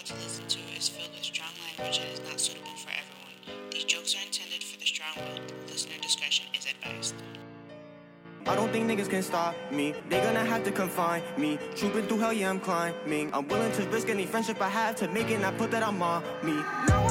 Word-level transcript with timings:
about 0.00 0.06
to 0.06 0.24
listen 0.24 0.46
to 0.46 0.58
is 0.78 0.88
filled 0.88 1.10
with 1.12 1.24
strong 1.24 1.50
language 1.66 1.98
and 1.98 2.12
is 2.12 2.20
not 2.20 2.40
suitable 2.40 2.70
for 2.76 2.90
everyone. 2.90 3.70
These 3.70 3.84
jokes 3.84 4.14
are 4.14 4.24
intended 4.24 4.62
for 4.64 4.78
the 4.78 4.86
strong-willed. 4.86 5.52
Listener 5.68 5.98
discretion 6.00 6.46
is 6.54 6.66
advised. 6.66 7.14
I 8.46 8.56
don't 8.56 8.72
think 8.72 8.90
niggas 8.90 9.10
can 9.10 9.22
stop 9.22 9.54
me. 9.70 9.94
They 10.08 10.20
gonna 10.20 10.44
have 10.44 10.64
to 10.64 10.72
confine 10.72 11.22
me. 11.36 11.58
Trooping 11.76 12.06
through 12.06 12.18
hell, 12.18 12.32
yeah, 12.32 12.48
I'm 12.48 12.60
climbing. 12.60 13.30
I'm 13.34 13.46
willing 13.48 13.72
to 13.72 13.82
risk 13.88 14.08
any 14.08 14.24
friendship 14.24 14.60
I 14.62 14.68
have 14.68 14.96
to 14.96 15.08
make 15.08 15.30
it, 15.30 15.34
and 15.34 15.44
I 15.44 15.52
put 15.52 15.70
that 15.72 15.82
on 15.82 15.98
my 15.98 16.22
me. 16.42 16.54
Now 16.88 17.09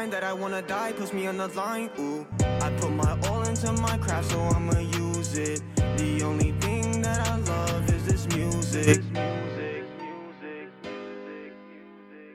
mind 0.00 0.12
that 0.14 0.24
I 0.24 0.32
wanna 0.32 0.62
die 0.62 0.92
puts 0.92 1.12
me 1.12 1.26
on 1.26 1.36
the 1.36 1.48
line. 1.48 1.90
Ooh, 1.98 2.26
I 2.40 2.70
put 2.80 2.90
my 2.90 3.20
all 3.28 3.42
into 3.42 3.70
my 3.72 3.98
craft, 3.98 4.30
so 4.30 4.40
I'ma 4.40 4.78
use 4.78 5.36
it. 5.36 5.62
The 5.76 6.22
only 6.22 6.52
thing 6.52 7.02
that 7.02 7.28
I 7.28 7.36
love 7.36 7.92
is 7.92 8.06
this 8.06 8.26
music. 8.34 8.86
music, 8.86 9.84
music, 10.00 10.70
music, 10.82 11.52
music. 11.68 12.32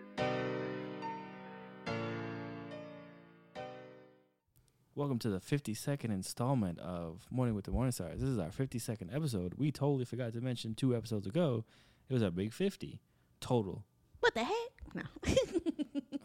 Welcome 4.94 5.18
to 5.20 5.30
the 5.30 5.40
52nd 5.40 6.12
installment 6.12 6.78
of 6.78 7.26
Morning 7.32 7.56
with 7.56 7.66
the 7.66 7.72
Morning 7.72 7.92
Stars. 7.92 8.20
This 8.20 8.30
is 8.30 8.38
our 8.38 8.50
52nd 8.50 9.12
episode. 9.12 9.56
We 9.58 9.72
totally 9.72 10.06
forgot 10.06 10.34
to 10.34 10.42
mention 10.42 10.76
two 10.76 10.96
episodes 10.96 11.26
ago. 11.26 11.66
It 12.10 12.14
was 12.14 12.22
our 12.22 12.30
big 12.30 12.54
50 12.54 13.02
total. 13.40 13.84
What 14.20 14.36
the 14.36 14.44
heck? 14.44 14.72
No. 14.94 15.02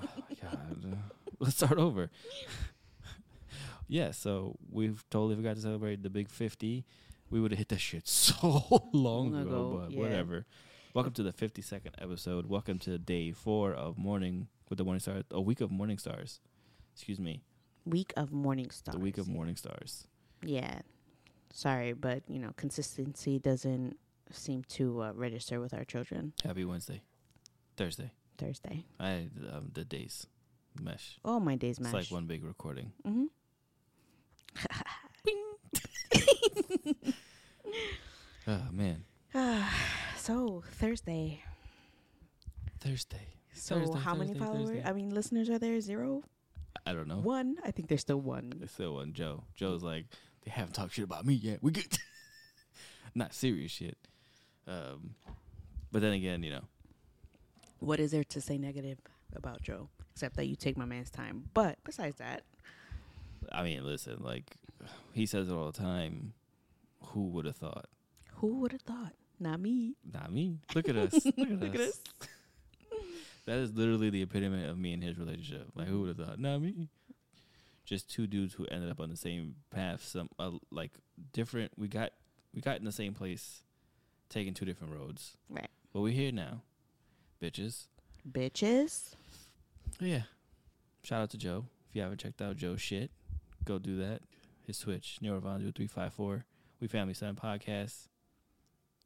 Oh 0.02 0.22
my 0.30 0.34
God. 0.40 0.98
Let's 1.42 1.56
start 1.56 1.78
over. 1.78 2.10
yeah, 3.88 4.10
so 4.10 4.58
we've 4.70 5.02
totally 5.08 5.36
forgot 5.36 5.56
to 5.56 5.62
celebrate 5.62 6.02
the 6.02 6.10
big 6.10 6.28
50. 6.28 6.84
We 7.30 7.40
would 7.40 7.52
have 7.52 7.58
hit 7.58 7.70
that 7.70 7.80
shit 7.80 8.06
so 8.08 8.90
long 8.92 9.34
ago, 9.34 9.40
ago, 9.40 9.80
but 9.80 9.90
yeah. 9.90 10.00
whatever. 10.00 10.44
Welcome 10.92 11.14
to 11.14 11.22
the 11.22 11.32
52nd 11.32 11.92
episode. 11.98 12.44
Welcome 12.44 12.78
to 12.80 12.98
day 12.98 13.32
four 13.32 13.72
of 13.72 13.96
Morning 13.96 14.48
with 14.68 14.76
the 14.76 14.84
Morning 14.84 15.00
Stars, 15.00 15.24
a 15.30 15.40
week 15.40 15.62
of 15.62 15.70
Morning 15.70 15.96
Stars. 15.96 16.40
Excuse 16.92 17.18
me, 17.18 17.40
week 17.86 18.12
of 18.18 18.32
morning 18.32 18.68
stars. 18.68 18.96
the 18.96 19.00
week 19.00 19.16
of 19.16 19.26
yeah. 19.26 19.32
Morning 19.32 19.56
Stars. 19.56 20.06
Yeah. 20.44 20.80
Sorry, 21.54 21.94
but 21.94 22.22
you 22.28 22.38
know, 22.38 22.52
consistency 22.58 23.38
doesn't 23.38 23.96
seem 24.30 24.62
to 24.64 25.04
uh, 25.04 25.12
register 25.14 25.58
with 25.58 25.72
our 25.72 25.84
children. 25.84 26.34
Happy 26.44 26.66
Wednesday. 26.66 27.00
Thursday. 27.78 28.10
Thursday. 28.36 28.84
I 28.98 29.28
um, 29.50 29.70
the 29.72 29.86
days 29.86 30.26
mesh. 30.80 31.18
Oh, 31.24 31.40
my 31.40 31.56
days 31.56 31.80
mesh. 31.80 31.94
It's 31.94 32.10
like 32.10 32.14
one 32.14 32.26
big 32.26 32.44
recording. 32.44 32.92
Mm-hmm. 33.06 33.24
Oh 38.48 38.60
man, 38.72 39.04
so 40.16 40.62
Thursday. 40.72 41.42
Thursday. 42.80 43.28
So 43.52 43.78
Thursday, 43.78 43.98
how 44.00 44.14
many 44.14 44.28
Thursday, 44.30 44.44
followers? 44.44 44.68
Thursday. 44.70 44.84
I 44.88 44.92
mean, 44.92 45.10
listeners 45.10 45.50
are 45.50 45.58
there? 45.58 45.80
Zero, 45.80 46.22
I 46.86 46.92
don't 46.94 47.06
know. 47.06 47.18
one. 47.18 47.56
I 47.64 47.70
think 47.70 47.88
there's 47.88 48.00
still 48.00 48.20
one. 48.20 48.52
There's 48.56 48.70
still 48.70 48.94
one 48.94 49.12
Joe. 49.12 49.44
Joe's 49.54 49.82
like, 49.82 50.06
they 50.44 50.50
haven't 50.50 50.72
talked 50.72 50.94
shit 50.94 51.04
about 51.04 51.26
me 51.26 51.34
yet. 51.34 51.62
We 51.62 51.70
good. 51.72 51.86
Not 53.14 53.34
serious 53.34 53.70
shit. 53.72 53.98
Um, 54.66 55.14
but 55.92 56.00
then 56.00 56.12
again, 56.12 56.42
you 56.42 56.50
know, 56.50 56.62
What 57.80 58.00
is 58.00 58.10
there 58.12 58.24
to 58.24 58.40
say 58.40 58.56
negative 58.56 58.98
about 59.34 59.62
Joe 59.62 59.90
except 60.20 60.36
that 60.36 60.46
you 60.46 60.56
take 60.56 60.76
my 60.76 60.84
man's 60.84 61.10
time? 61.10 61.48
But 61.54 61.78
besides 61.82 62.16
that, 62.18 62.42
I 63.50 63.62
mean, 63.62 63.84
listen, 63.84 64.18
like 64.20 64.56
he 65.14 65.24
says 65.24 65.48
it 65.48 65.54
all 65.54 65.72
the 65.72 65.78
time. 65.78 66.34
Who 67.02 67.28
would 67.28 67.46
have 67.46 67.56
thought? 67.56 67.86
who 68.40 68.60
would 68.60 68.72
have 68.72 68.82
thought? 68.82 69.12
Not 69.38 69.60
me. 69.60 69.94
Not 70.12 70.32
me. 70.32 70.58
Look 70.74 70.88
at 70.88 70.96
us. 70.96 71.12
Look 71.24 71.38
at 71.38 71.60
Look 71.60 71.74
at 71.74 71.80
us. 71.80 72.00
that 73.46 73.58
is 73.58 73.72
literally 73.72 74.10
the 74.10 74.22
epitome 74.22 74.64
of 74.64 74.78
me 74.78 74.92
and 74.92 75.02
his 75.02 75.18
relationship. 75.18 75.68
Like, 75.74 75.88
who 75.88 76.00
would 76.00 76.08
have 76.08 76.26
thought? 76.26 76.38
Not 76.38 76.60
me. 76.60 76.88
Just 77.84 78.10
two 78.10 78.26
dudes 78.26 78.54
who 78.54 78.66
ended 78.66 78.90
up 78.90 79.00
on 79.00 79.10
the 79.10 79.16
same 79.16 79.56
path. 79.70 80.04
Some 80.04 80.28
uh, 80.38 80.52
like 80.70 80.92
different. 81.32 81.72
We 81.76 81.88
got 81.88 82.12
we 82.54 82.60
got 82.60 82.78
in 82.78 82.84
the 82.84 82.92
same 82.92 83.14
place, 83.14 83.62
taking 84.28 84.54
two 84.54 84.64
different 84.64 84.94
roads. 84.94 85.36
Right. 85.48 85.70
But 85.92 86.00
we're 86.00 86.12
here 86.12 86.32
now, 86.32 86.62
bitches. 87.42 87.86
Bitches. 88.30 89.14
Yeah. 89.98 90.22
Shout 91.02 91.22
out 91.22 91.30
to 91.30 91.38
Joe. 91.38 91.66
If 91.88 91.96
you 91.96 92.02
haven't 92.02 92.20
checked 92.20 92.40
out 92.40 92.56
Joe's 92.56 92.80
shit, 92.80 93.10
go 93.64 93.78
do 93.78 93.96
that. 93.98 94.20
His 94.66 94.78
Twitch, 94.78 95.18
Neurovondu 95.22 95.74
three 95.74 95.86
five 95.86 96.12
four. 96.14 96.44
We 96.80 96.86
Family 96.88 97.14
Son 97.14 97.34
Podcast. 97.34 98.06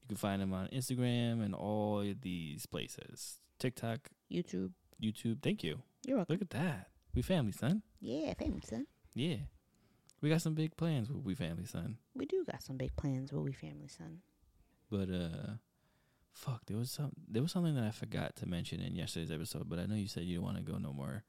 You 0.02 0.08
can 0.08 0.16
find 0.16 0.42
him 0.42 0.52
on 0.52 0.68
Instagram 0.68 1.42
and 1.44 1.54
all 1.54 2.00
of 2.00 2.20
these 2.20 2.66
places. 2.66 3.38
TikTok, 3.58 4.10
YouTube. 4.30 4.72
YouTube. 5.02 5.42
Thank 5.42 5.64
you. 5.64 5.78
You're 6.06 6.18
welcome. 6.18 6.34
Look 6.34 6.42
at 6.42 6.50
that. 6.50 6.88
We 7.14 7.22
Family 7.22 7.52
Son. 7.52 7.82
Yeah, 8.00 8.34
family 8.34 8.60
son. 8.60 8.86
Yeah. 9.14 9.36
We 10.20 10.28
got 10.28 10.42
some 10.42 10.54
big 10.54 10.76
plans 10.76 11.08
with 11.10 11.24
We 11.24 11.34
Family 11.34 11.64
Son. 11.64 11.96
We 12.14 12.26
do 12.26 12.44
got 12.44 12.62
some 12.62 12.76
big 12.76 12.94
plans 12.96 13.32
with 13.32 13.42
we 13.42 13.52
family 13.52 13.88
son. 13.88 14.20
But 14.90 15.08
uh 15.10 15.54
fuck, 16.34 16.66
there 16.66 16.76
was 16.76 16.90
some 16.90 17.12
there 17.28 17.42
was 17.42 17.52
something 17.52 17.74
that 17.74 17.84
I 17.84 17.90
forgot 17.90 18.36
to 18.36 18.46
mention 18.46 18.80
in 18.80 18.94
yesterday's 18.94 19.30
episode, 19.30 19.68
but 19.68 19.78
I 19.78 19.86
know 19.86 19.94
you 19.94 20.08
said 20.08 20.24
you 20.24 20.36
don't 20.36 20.44
want 20.44 20.56
to 20.58 20.62
go 20.62 20.78
no 20.78 20.92
more 20.92 21.22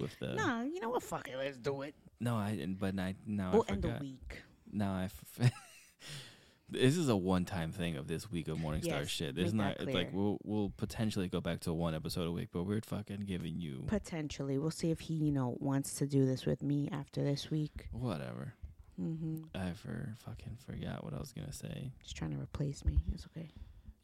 with 0.00 0.18
the 0.18 0.34
No, 0.34 0.62
you 0.62 0.80
know 0.80 0.90
what? 0.90 1.02
Fuck 1.02 1.28
it, 1.28 1.36
let's 1.36 1.56
do 1.56 1.82
it. 1.82 1.94
No, 2.20 2.36
I 2.36 2.52
didn't. 2.56 2.78
But 2.80 2.98
I 2.98 3.14
now 3.26 3.52
we'll 3.52 3.66
I 3.68 3.72
end 3.72 3.82
the 3.82 3.96
week. 4.00 4.42
Now 4.72 4.92
I. 4.94 5.04
F- 5.04 5.52
this 6.70 6.96
is 6.96 7.08
a 7.08 7.16
one-time 7.16 7.70
thing 7.72 7.96
of 7.96 8.08
this 8.08 8.30
week 8.30 8.48
of 8.48 8.58
Morningstar 8.58 8.84
Yes, 8.84 9.08
shit. 9.08 9.34
There's 9.36 9.54
not 9.54 9.76
it's 9.80 9.92
like 9.92 10.10
we'll 10.12 10.38
we'll 10.42 10.72
potentially 10.76 11.28
go 11.28 11.40
back 11.40 11.60
to 11.60 11.72
one 11.72 11.94
episode 11.94 12.26
a 12.26 12.32
week, 12.32 12.48
but 12.52 12.64
we're 12.64 12.80
fucking 12.80 13.20
giving 13.26 13.60
you 13.60 13.84
Potentially, 13.86 14.58
we'll 14.58 14.70
see 14.70 14.90
if 14.90 15.00
he, 15.00 15.14
you 15.14 15.32
know, 15.32 15.56
wants 15.60 15.94
to 15.96 16.06
do 16.06 16.26
this 16.26 16.46
with 16.46 16.62
me 16.62 16.88
after 16.90 17.22
this 17.22 17.50
week. 17.50 17.88
whatever. 17.92 18.54
Mm-hmm. 19.00 19.56
I 19.56 19.72
for 19.72 20.14
fucking 20.24 20.56
forgot 20.64 21.02
what 21.02 21.14
I 21.14 21.18
was 21.18 21.32
gonna 21.32 21.52
say. 21.52 21.90
Just 22.02 22.16
trying 22.16 22.30
to 22.30 22.40
replace 22.40 22.84
me. 22.84 23.00
It's 23.12 23.26
okay. 23.26 23.50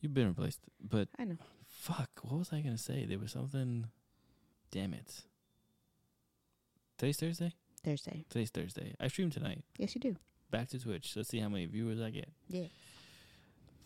You've 0.01 0.15
been 0.15 0.29
replaced, 0.29 0.61
but 0.81 1.09
I 1.19 1.25
know. 1.25 1.37
fuck, 1.69 2.09
what 2.23 2.39
was 2.39 2.53
I 2.53 2.61
gonna 2.61 2.79
say? 2.79 3.05
There 3.05 3.19
was 3.19 3.33
something. 3.33 3.87
Damn 4.71 4.95
it. 4.95 5.23
Today's 6.97 7.19
Thursday. 7.19 7.53
Thursday. 7.85 8.25
Today's 8.29 8.51
Thursday. 8.51 8.95
I 9.01 9.09
stream 9.09 9.31
tonight. 9.31 9.63
Yes, 9.79 9.95
you 9.95 10.01
do. 10.01 10.17
Back 10.51 10.69
to 10.69 10.79
Twitch. 10.79 11.15
Let's 11.17 11.29
see 11.29 11.39
how 11.39 11.49
many 11.49 11.67
viewers 11.67 12.01
I 12.01 12.11
get. 12.11 12.29
Yeah. 12.49 12.67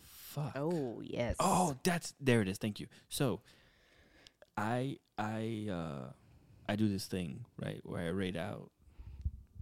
Fuck. 0.03 0.53
Oh 0.55 1.01
yes. 1.03 1.35
Oh, 1.39 1.77
that's 1.83 2.13
there 2.19 2.41
it 2.41 2.47
is. 2.47 2.57
Thank 2.57 2.79
you. 2.79 2.87
So, 3.09 3.41
I 4.57 4.97
I 5.17 5.67
uh 5.71 6.11
I 6.67 6.75
do 6.75 6.87
this 6.89 7.05
thing 7.05 7.45
right 7.61 7.81
where 7.83 8.01
I 8.03 8.07
rate 8.09 8.35
out. 8.37 8.69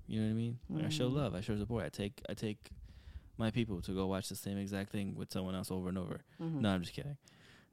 You 0.07 0.19
know 0.21 0.27
what 0.27 0.31
I 0.31 0.35
mean? 0.35 0.59
Like 0.69 0.85
I 0.85 0.89
show 0.89 1.09
Mhm. 1.09 1.15
love. 1.15 1.35
I 1.35 1.41
show 1.41 1.57
support. 1.57 1.83
I 1.85 1.89
take 1.89 2.21
I 2.29 2.33
take 2.33 2.69
my 3.37 3.51
people 3.51 3.81
to 3.81 3.91
go 3.93 4.05
watch 4.07 4.29
the 4.29 4.35
same 4.35 4.57
exact 4.57 4.91
thing 4.91 5.15
with 5.15 5.31
someone 5.31 5.55
else 5.55 5.71
over 5.71 5.89
and 5.89 5.97
over. 5.97 6.21
Mhm. 6.41 6.61
No, 6.61 6.69
I'm 6.69 6.81
just 6.81 6.93
kidding. 6.93 7.17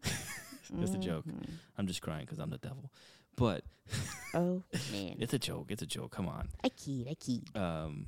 It's 0.83 0.95
a 0.95 0.99
joke. 0.99 1.25
I'm 1.77 1.89
just 1.89 2.01
crying 2.01 2.25
because 2.25 2.39
I'm 2.39 2.51
the 2.51 2.59
devil. 2.59 2.93
But 3.37 3.65
Oh 4.35 4.63
man. 4.93 5.17
it's 5.19 5.35
a 5.35 5.39
joke. 5.39 5.67
It's 5.71 5.83
a 5.83 5.87
joke. 5.87 6.13
Come 6.13 6.29
on. 6.29 6.49
I 6.63 6.69
keyed. 6.69 7.09
I 7.09 7.15
keyed. 7.15 7.45
um 7.57 8.07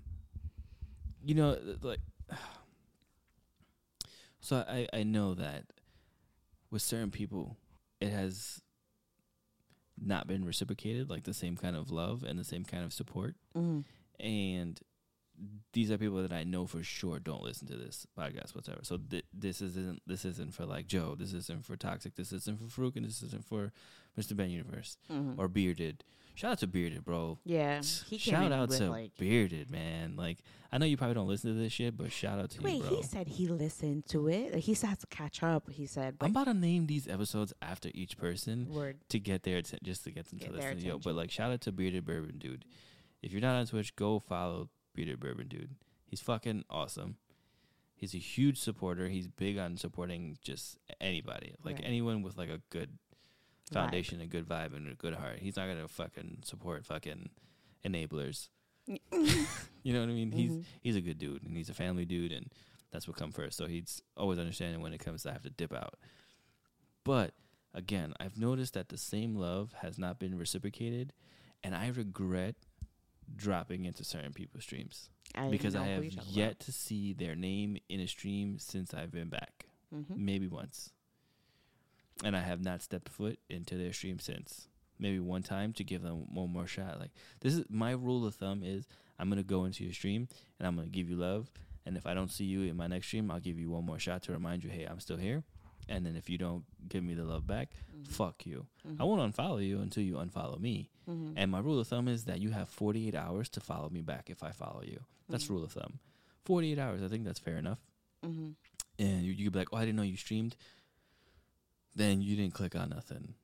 you 1.25 1.35
know 1.35 1.59
like 1.83 1.99
so 4.41 4.65
i 4.69 4.87
i 4.93 5.03
know 5.03 5.35
that 5.35 5.65
with 6.71 6.83
certain 6.83 7.11
people 7.11 7.57
it 8.01 8.11
has 8.11 8.61
not 10.01 10.27
been 10.27 10.45
reciprocated 10.45 11.09
like 11.11 11.25
the 11.25 11.35
same 11.35 11.57
kind 11.57 11.77
of 11.77 11.91
love 11.91 12.25
and 12.25 12.39
the 12.39 12.45
same 12.45 12.65
kind 12.65 12.85
of 12.85 12.93
support 12.93 13.35
Mm. 13.57 13.85
and 14.19 14.81
these 15.73 15.91
are 15.91 15.99
people 15.99 16.23
that 16.23 16.33
I 16.33 16.45
know 16.45 16.67
for 16.67 16.83
sure 16.83 17.19
don't 17.19 17.43
listen 17.43 17.67
to 17.69 17.77
this 17.77 18.07
podcast 18.19 18.55
whatsoever. 18.55 18.81
So 18.85 18.99
th- 18.99 19.25
this 19.33 19.61
isn't 19.61 20.03
this 20.07 20.25
isn't 20.25 20.55
for 20.55 20.67
like 20.67 20.87
Joe. 20.87 21.15
This 21.19 21.33
isn't 21.33 21.65
for 21.65 21.77
Toxic. 21.77 22.15
This 22.15 22.33
isn't 22.33 22.59
for 22.61 22.67
Farouk, 22.83 22.97
and 22.97 23.05
this 23.05 23.23
isn't 23.23 23.45
for 23.47 23.73
Mr. 24.19 24.37
Ben 24.37 24.51
Universe 24.51 24.97
Mhm. 25.11 25.39
or 25.39 25.49
Bearded. 25.49 26.05
Shout 26.35 26.53
out 26.53 26.59
to 26.61 26.67
Bearded, 26.67 27.05
bro. 27.05 27.39
yeah, 27.45 27.83
he 28.07 28.17
came 28.19 28.33
shout 28.35 28.53
out 28.53 28.71
to 28.71 28.89
like. 28.89 29.15
Bearded, 29.19 29.71
man. 29.71 30.17
Like 30.17 30.39
I 30.75 30.79
know 30.79 30.87
you 30.87 30.97
probably 30.97 31.15
don't 31.15 31.29
listen 31.29 31.53
to 31.55 31.59
this 31.61 31.73
shit, 31.75 31.95
but 31.97 32.11
shout 32.11 32.39
out 32.39 32.49
to 32.53 32.63
Wait, 32.63 32.77
you, 32.77 32.83
bro. 32.83 32.97
he 32.97 33.03
said 33.03 33.29
he 33.29 33.47
listened 33.49 34.07
to 34.07 34.29
it. 34.29 34.55
He 34.55 34.73
has 34.73 34.99
to 34.99 35.07
catch 35.11 35.43
up. 35.43 35.69
He 35.71 35.85
said, 35.87 36.19
but 36.19 36.25
I'm 36.27 36.31
about 36.33 36.45
to 36.45 36.55
name 36.55 36.87
these 36.87 37.07
episodes 37.07 37.53
after 37.61 37.91
each 37.93 38.17
person 38.17 38.69
word. 38.71 38.97
to 39.11 39.19
get 39.19 39.43
their 39.43 39.59
atten- 39.59 39.81
just 39.83 40.05
to 40.05 40.11
get 40.11 40.27
them 40.31 40.39
Get 40.39 40.49
to 40.49 40.55
listen. 40.55 40.79
Yo, 40.81 40.99
but 40.99 41.15
like 41.15 41.31
shout 41.31 41.53
out 41.53 41.61
to 41.63 41.73
Bearded 41.73 42.07
Bourbon 42.07 42.39
Dude. 42.39 42.65
If 43.21 43.33
you're 43.33 43.43
not 43.43 43.57
on 43.57 43.67
Twitch, 43.67 43.95
go 43.95 44.19
follow 44.19 44.71
Bearded 44.95 45.21
Bourbon 45.21 45.49
Dude. 45.49 45.75
He's 46.07 46.21
fucking 46.21 46.65
awesome. 46.69 47.17
He's 47.95 48.15
a 48.15 48.19
huge 48.19 48.59
supporter. 48.59 49.09
He's 49.09 49.29
big 49.29 49.59
on 49.59 49.77
supporting 49.77 50.37
just 50.43 50.79
anybody, 51.01 51.55
like 51.63 51.77
Right. 51.77 51.85
anyone 51.87 52.23
with 52.23 52.37
like 52.37 52.51
a 52.51 52.61
good 52.71 52.99
Vibe. 53.71 53.75
foundation, 53.75 54.21
a 54.21 54.27
good 54.27 54.47
vibe, 54.49 54.75
and 54.75 54.89
a 54.89 54.95
good 54.95 55.15
heart. 55.15 55.39
He's 55.39 55.57
not 55.57 55.69
gonna 55.69 55.87
fucking 55.89 56.41
support 56.45 56.85
fucking 56.85 57.31
enablers. 57.85 58.49
you 58.87 59.93
know 59.93 60.01
what 60.01 60.09
I 60.09 60.13
mean? 60.13 60.33
He's 60.33 60.53
Mhm. 60.53 60.65
he's 60.83 60.97
a 60.97 61.01
good 61.01 61.19
dude, 61.19 61.43
and 61.45 61.57
he's 61.57 61.71
a 61.71 61.75
family 61.75 62.05
dude, 62.05 62.33
and 62.33 62.53
that's 62.91 63.07
what 63.07 63.17
comes 63.17 63.35
first. 63.37 63.57
So 63.57 63.67
he's 63.67 64.03
always 64.17 64.39
understanding 64.41 64.81
when 64.83 64.93
it 64.93 64.99
comes 64.99 65.23
to 65.23 65.33
have 65.33 65.43
to 65.43 65.51
dip 65.51 65.73
out. 65.73 65.95
But 67.05 67.35
again, 67.73 68.13
I've 68.21 68.37
noticed 68.37 68.75
that 68.75 68.89
the 68.89 68.99
same 68.99 69.37
love 69.37 69.73
has 69.75 69.99
not 69.99 70.19
been 70.19 70.37
reciprocated, 70.37 71.13
and 71.63 71.75
I 71.75 71.89
regret 71.89 72.57
dropping 73.37 73.85
into 73.85 74.05
certain 74.05 74.33
people's 74.33 74.65
streams 74.65 75.09
I 75.35 75.49
because 75.49 75.75
I 75.75 75.85
have 75.87 76.05
yet 76.29 76.61
to 76.61 76.73
see 76.73 77.13
their 77.13 77.35
name 77.35 77.79
in 77.89 78.01
a 78.01 78.07
stream 78.07 78.59
since 78.59 78.93
I've 78.95 79.11
been 79.13 79.29
back, 79.29 79.67
about. 79.93 80.11
Mhm. 80.11 80.17
maybe 80.17 80.47
once, 80.49 80.93
and 82.25 82.37
I 82.37 82.41
have 82.41 82.63
not 82.63 82.83
stepped 82.83 83.09
foot 83.09 83.39
into 83.49 83.77
their 83.77 83.93
stream 83.93 84.19
since. 84.19 84.69
Maybe 84.99 85.19
one 85.19 85.43
time 85.43 85.73
to 85.75 85.85
give 85.85 86.03
them 86.03 86.33
one 86.35 86.51
more 86.51 86.67
shot. 86.67 87.01
Like 87.01 87.11
this 87.41 87.55
is 87.55 87.65
my 87.69 87.91
rule 87.93 88.25
of 88.27 88.35
thumb 88.37 88.63
is 88.63 88.87
I'm 89.19 89.29
gonna 89.29 89.43
go 89.43 89.65
into 89.65 89.85
your 89.85 89.93
stream 89.93 90.29
and 90.59 90.67
I'm 90.67 90.77
gonna 90.77 90.89
give 90.89 91.09
you 91.11 91.17
love, 91.17 91.51
and 91.85 91.97
if 91.97 92.07
I 92.07 92.15
don't 92.15 92.31
see 92.31 92.45
you 92.45 92.63
in 92.63 92.77
my 92.77 92.87
next 92.87 93.09
stream, 93.09 93.31
I'll 93.31 93.41
give 93.41 93.59
you 93.59 93.71
one 93.71 93.85
more 93.85 93.99
shot 93.99 94.23
to 94.25 94.33
remind 94.33 94.63
you, 94.65 94.71
hey, 94.71 94.85
I'm 94.85 95.01
still 95.01 95.17
here. 95.17 95.43
And 95.89 96.07
then 96.07 96.15
if 96.15 96.31
you 96.31 96.39
don't 96.39 96.65
give 96.89 97.03
me 97.03 97.15
the 97.15 97.25
love 97.25 97.45
back, 97.45 97.73
fuck 98.05 98.47
you. 98.47 98.67
I 99.01 99.05
won't 99.05 99.35
unfollow 99.35 99.67
you 99.67 99.81
until 99.81 100.05
you 100.05 100.15
unfollow 100.15 100.61
me. 100.61 100.91
Mhm. 101.09 101.35
And 101.37 101.51
my 101.51 101.59
rule 101.61 101.79
of 101.81 101.89
thumb 101.89 102.09
is 102.09 102.25
that 102.25 102.41
you 102.41 102.51
have 102.51 102.69
48 102.69 103.15
hours 103.15 103.49
to 103.51 103.61
follow 103.61 103.89
me 103.91 104.03
back 104.03 104.31
if 104.31 104.43
I 104.43 104.53
follow 104.53 104.83
you. 104.83 105.05
That's 105.29 105.49
rule 105.51 105.65
of 105.65 105.73
thumb. 105.73 105.99
48 106.45 106.79
hours. 106.79 107.03
I 107.03 107.09
think 107.09 107.25
that's 107.25 107.39
fair 107.41 107.57
enough. 107.57 107.79
Mhm. 108.25 108.55
And 108.99 109.23
you, 109.23 109.33
you 109.33 109.45
could 109.45 109.53
be 109.55 109.59
like, 109.61 109.69
oh, 109.73 109.77
I 109.79 109.81
didn't 109.85 109.97
know 109.97 110.03
you 110.03 110.17
streamed. 110.17 110.57
Then 111.95 112.23
you 112.23 112.37
didn't 112.37 112.55
click 112.55 112.75
on 112.75 112.91
nothing 112.91 113.35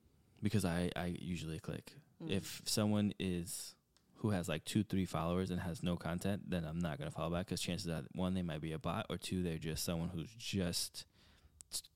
because 0.43 0.65
I, 0.65 0.91
I 0.97 1.17
usually 1.21 1.59
click. 1.59 1.93
Mm. 2.23 2.31
If 2.31 2.63
someone 2.65 3.13
is 3.19 3.75
who 4.17 4.31
has 4.31 4.49
like 4.49 4.65
two, 4.65 4.83
three 4.83 5.05
followers 5.05 5.51
and 5.51 5.61
has 5.61 5.83
no 5.83 5.97
content, 5.97 6.51
then 6.51 6.65
I'm 6.65 6.79
not 6.81 6.99
going 6.99 7.09
to 7.11 7.15
follow 7.15 7.31
back 7.37 7.47
because 7.47 7.61
chances 7.61 7.89
are, 7.89 8.03
one, 8.13 8.35
they 8.35 8.43
might 8.43 8.61
be 8.61 8.73
a 8.73 8.79
bot, 8.79 9.07
or 9.11 9.17
two, 9.17 9.43
they're 9.43 9.59
just 9.59 9.85
someone 9.85 10.09
who's 10.09 10.31
just 10.37 11.05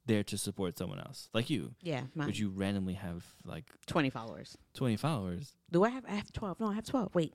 there 0.06 0.22
to 0.24 0.36
support 0.38 0.76
someone 0.78 0.98
else. 1.00 1.28
Like 1.32 1.48
you. 1.50 1.74
Yeah, 1.80 2.02
mine. 2.14 2.28
But 2.28 2.38
you 2.38 2.50
randomly 2.50 2.94
have 2.94 3.24
like 3.44 3.64
20 3.86 4.10
followers. 4.10 4.56
20 4.74 4.96
followers. 4.96 5.54
Do 5.70 5.84
I 5.84 5.90
have? 5.90 6.04
I 6.06 6.12
have 6.14 6.32
12. 6.32 6.60
No, 6.60 6.68
I 6.68 6.74
have 6.74 6.84
12. 6.84 7.14
Wait, 7.14 7.32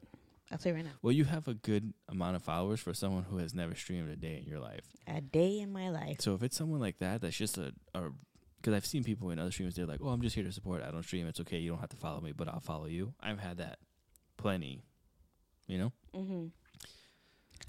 I'll 0.52 0.58
tell 0.58 0.72
you 0.72 0.76
right 0.76 0.86
now. 0.86 0.92
Well, 1.02 1.14
you 1.14 1.26
have 1.26 1.48
a 1.48 1.54
good 1.54 1.94
amount 2.10 2.36
of 2.36 2.44
followers 2.44 2.80
for 2.80 2.94
someone 2.94 3.24
who 3.24 3.38
has 3.38 3.54
never 3.54 3.74
streamed 3.76 4.10
a 4.10 4.16
day 4.16 4.42
in 4.44 4.50
your 4.50 4.60
life. 4.60 4.86
A 5.08 5.22
day 5.22 5.60
in 5.60 5.72
my 5.72 5.90
life. 5.90 6.18
So 6.22 6.36
if 6.36 6.44
it's 6.44 6.56
someone 6.58 6.80
like 6.80 7.00
that, 7.00 7.22
that's 7.22 7.38
just 7.38 7.58
a, 7.58 7.74
a 7.96 8.10
because 8.60 8.74
I've 8.74 8.86
seen 8.86 9.04
people 9.04 9.30
in 9.30 9.40
other 9.40 9.52
streams, 9.52 9.76
they're 9.76 9.86
like, 9.86 10.00
"Oh, 10.04 10.10
I'm 10.10 10.22
just 10.22 10.36
here 10.36 10.44
to 10.44 10.52
support. 10.52 10.82
I 10.84 10.92
don't 10.92 11.04
stream. 11.04 11.28
It's 11.28 11.40
okay. 11.42 11.58
You 11.60 11.70
don't 11.72 11.80
have 11.80 11.90
to 11.90 11.98
follow 11.98 12.22
me, 12.22 12.32
but 12.34 12.48
I'll 12.48 12.60
follow 12.60 12.88
you." 12.88 13.14
I've 13.22 13.40
had 13.40 13.58
that 13.58 13.80
plenty. 14.36 14.82
You 15.68 15.78
know, 15.78 15.92
Mm-hmm. 16.16 16.48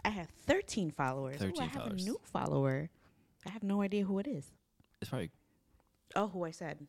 I 0.05 0.11
have 0.11 0.29
13 0.47 0.91
followers. 0.93 1.37
Ooh, 1.43 1.47
13 1.51 1.63
I 1.63 1.67
have 1.67 1.87
a 1.93 1.95
new 1.95 2.21
follower. 2.25 2.91
I 3.47 3.51
have 3.51 3.63
no 3.63 3.83
idea 3.83 4.05
who 4.05 4.19
it 4.19 4.27
is. 4.29 4.47
It's 5.01 5.11
probably 5.11 5.31
Oh, 6.17 6.29
who 6.29 6.45
I 6.45 6.51
said. 6.51 6.87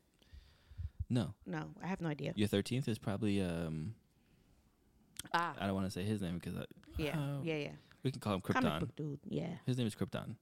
no. 1.09 1.33
No, 1.45 1.71
I 1.83 1.88
have 1.88 2.01
no 2.01 2.09
idea. 2.09 2.33
Your 2.35 2.47
thirteenth 2.47 2.88
is 2.88 2.97
probably 3.00 3.41
um. 3.41 3.95
Ah, 5.33 5.53
I 5.59 5.65
don't 5.65 5.75
want 5.75 5.85
to 5.88 5.91
say 5.91 6.03
his 6.03 6.21
name 6.21 6.35
because 6.39 6.57
I, 6.57 6.63
yeah, 6.97 7.17
uh, 7.19 7.41
yeah, 7.44 7.56
yeah. 7.57 7.71
we 8.03 8.11
can 8.11 8.21
call 8.21 8.35
him 8.35 8.41
Comic 8.41 8.63
Krypton. 8.71 8.79
book 8.79 8.95
dude. 8.95 9.19
Yeah. 9.27 9.50
His 9.65 9.77
name 9.77 9.85
is 9.88 9.95
Krypton, 9.95 10.35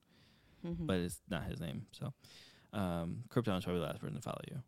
Mhm. 0.65 0.85
but 0.85 0.97
it's 0.97 1.19
not 1.29 1.45
his 1.45 1.59
name. 1.59 1.87
So, 1.91 2.13
um, 2.73 3.23
Krypton 3.29 3.57
is 3.57 3.63
probably 3.63 3.79
the 3.81 3.87
last 3.87 3.99
person 3.99 4.15
to 4.15 4.21
follow 4.21 4.41
you. 4.51 4.61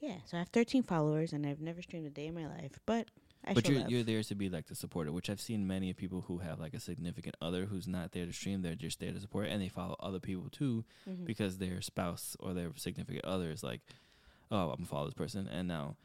yeah. 0.00 0.18
So 0.26 0.36
I 0.36 0.40
have 0.40 0.48
13 0.50 0.84
followers, 0.84 1.32
and 1.32 1.44
I've 1.44 1.60
never 1.60 1.82
streamed 1.82 2.06
a 2.06 2.10
day 2.10 2.28
in 2.28 2.34
my 2.34 2.46
life. 2.46 2.78
But 2.86 3.08
I 3.44 3.54
but 3.54 3.68
you're 3.68 3.88
you're 3.88 4.02
there 4.02 4.22
to 4.22 4.34
be 4.34 4.48
like 4.48 4.66
the 4.66 4.74
supporter, 4.74 5.10
which 5.12 5.30
I've 5.30 5.40
seen 5.40 5.66
many 5.66 5.92
people 5.92 6.22
who 6.22 6.38
have 6.38 6.58
like 6.60 6.74
a 6.74 6.80
significant 6.80 7.36
other 7.40 7.66
who's 7.66 7.86
not 7.88 8.12
there 8.12 8.26
to 8.26 8.32
stream. 8.32 8.62
They're 8.62 8.74
just 8.74 9.00
there 9.00 9.12
to 9.12 9.20
support, 9.20 9.48
and 9.48 9.62
they 9.62 9.68
follow 9.68 9.96
other 10.00 10.20
people 10.20 10.48
too 10.50 10.84
Mhm. 11.08 11.24
because 11.24 11.58
their 11.58 11.80
spouse 11.80 12.36
or 12.40 12.52
their 12.52 12.72
significant 12.76 13.24
other 13.24 13.50
is 13.50 13.62
like, 13.62 13.80
oh, 14.50 14.70
I'm 14.70 14.76
gonna 14.76 14.86
follow 14.86 15.06
this 15.06 15.14
person, 15.14 15.46
and 15.48 15.66
now 15.68 15.96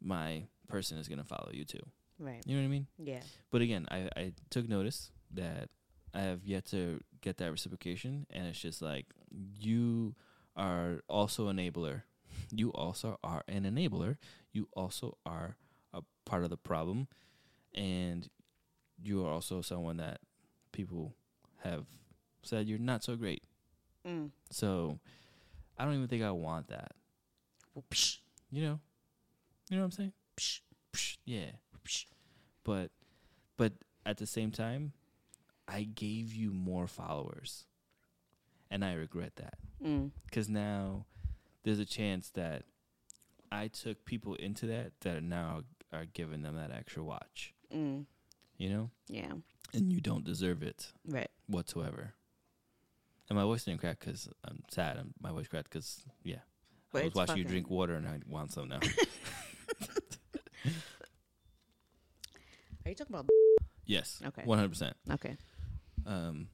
my 0.00 0.46
person 0.68 0.98
is 0.98 1.08
gonna 1.08 1.24
follow 1.24 1.50
you 1.52 1.64
too. 1.64 1.82
right. 2.18 2.42
You 2.46 2.54
know 2.54 2.62
what 2.62 2.66
I 2.66 2.70
mean? 2.70 2.86
Yeah. 2.98 3.22
But 3.50 3.60
again, 3.62 3.86
I 3.90 4.08
I 4.16 4.32
took 4.50 4.68
notice 4.68 5.10
that 5.32 5.68
I 6.14 6.20
have 6.22 6.44
yet 6.44 6.64
to 6.66 7.00
get 7.20 7.38
that 7.38 7.50
reciprocation, 7.50 8.26
and 8.30 8.46
it's 8.46 8.60
just 8.60 8.80
like 8.80 9.06
you 9.58 10.14
are 10.56 11.02
also 11.08 11.50
enabler. 11.52 12.02
You 12.50 12.72
also 12.72 13.18
are 13.24 13.42
an 13.48 13.64
enabler. 13.64 14.16
You 14.52 14.68
also 14.74 15.18
are 15.26 15.56
a 15.94 16.02
part 16.24 16.44
of 16.44 16.50
the 16.50 16.56
problem, 16.56 17.08
and 17.74 18.28
you 19.02 19.24
are 19.24 19.30
also 19.32 19.60
someone 19.60 19.96
that 19.98 20.20
people 20.72 21.14
have 21.62 21.86
said 22.42 22.66
you're 22.68 22.78
not 22.78 23.02
so 23.04 23.16
great. 23.16 23.42
Mm. 24.06 24.30
So 24.50 24.98
I 25.78 25.84
don't 25.84 25.94
even 25.94 26.08
think 26.08 26.22
I 26.22 26.30
want 26.30 26.68
that. 26.68 26.92
Well, 27.74 27.84
psh, 27.90 28.18
You 28.50 28.62
know, 28.62 28.80
you 29.70 29.76
know 29.76 29.82
what 29.82 29.86
I'm 29.86 29.90
saying? 29.92 30.12
psh, 30.36 30.60
Psh, 30.92 31.16
yeah. 31.24 31.50
But 32.64 32.90
but 33.56 33.72
at 34.06 34.16
the 34.18 34.26
same 34.26 34.50
time, 34.50 34.92
I 35.68 35.82
gave 35.84 36.32
you 36.34 36.52
more 36.52 36.86
followers. 36.86 37.66
And 38.70 38.84
I 38.84 38.94
regret 38.94 39.36
that 39.36 39.54
Mm. 39.82 40.10
cuz 40.32 40.48
now 40.48 41.04
there's 41.62 41.78
a 41.78 41.84
chance 41.84 42.30
that 42.30 42.64
I 43.52 43.68
took 43.68 44.04
people 44.04 44.34
into 44.36 44.66
that 44.66 44.92
that 45.00 45.16
are 45.16 45.20
now 45.20 45.62
are 45.94 46.04
giving 46.06 46.42
them 46.42 46.56
that 46.56 46.70
extra 46.72 47.02
watch, 47.02 47.54
Mm. 47.72 48.06
you 48.58 48.68
know? 48.68 48.90
Yeah. 49.08 49.32
And 49.72 49.92
you 49.92 50.00
don't 50.00 50.24
deserve 50.24 50.62
it 50.62 50.92
Right. 51.06 51.30
whatsoever. 51.46 52.14
And 53.28 53.36
my 53.36 53.42
voice 53.44 53.64
didn't 53.64 53.80
crack 53.80 54.00
cuz 54.00 54.28
I'm 54.44 54.62
sad. 54.70 54.98
I'm, 54.98 55.14
my 55.20 55.30
voice 55.32 55.48
cracked 55.48 55.70
cuz 55.70 56.04
yeah. 56.22 56.40
But 56.92 57.02
I 57.02 57.04
was 57.06 57.14
watching 57.14 57.38
you 57.38 57.44
drink 57.44 57.70
water 57.70 57.94
and 57.94 58.06
I 58.06 58.20
want 58.26 58.52
some 58.52 58.68
now. 58.68 58.80
Are 62.84 62.88
you 62.90 62.94
talking 62.94 63.14
about? 63.14 63.28
yes. 63.86 64.20
Okay. 64.24 64.42
100%. 64.42 64.92
Okay. 65.12 65.36
Um 66.06 66.48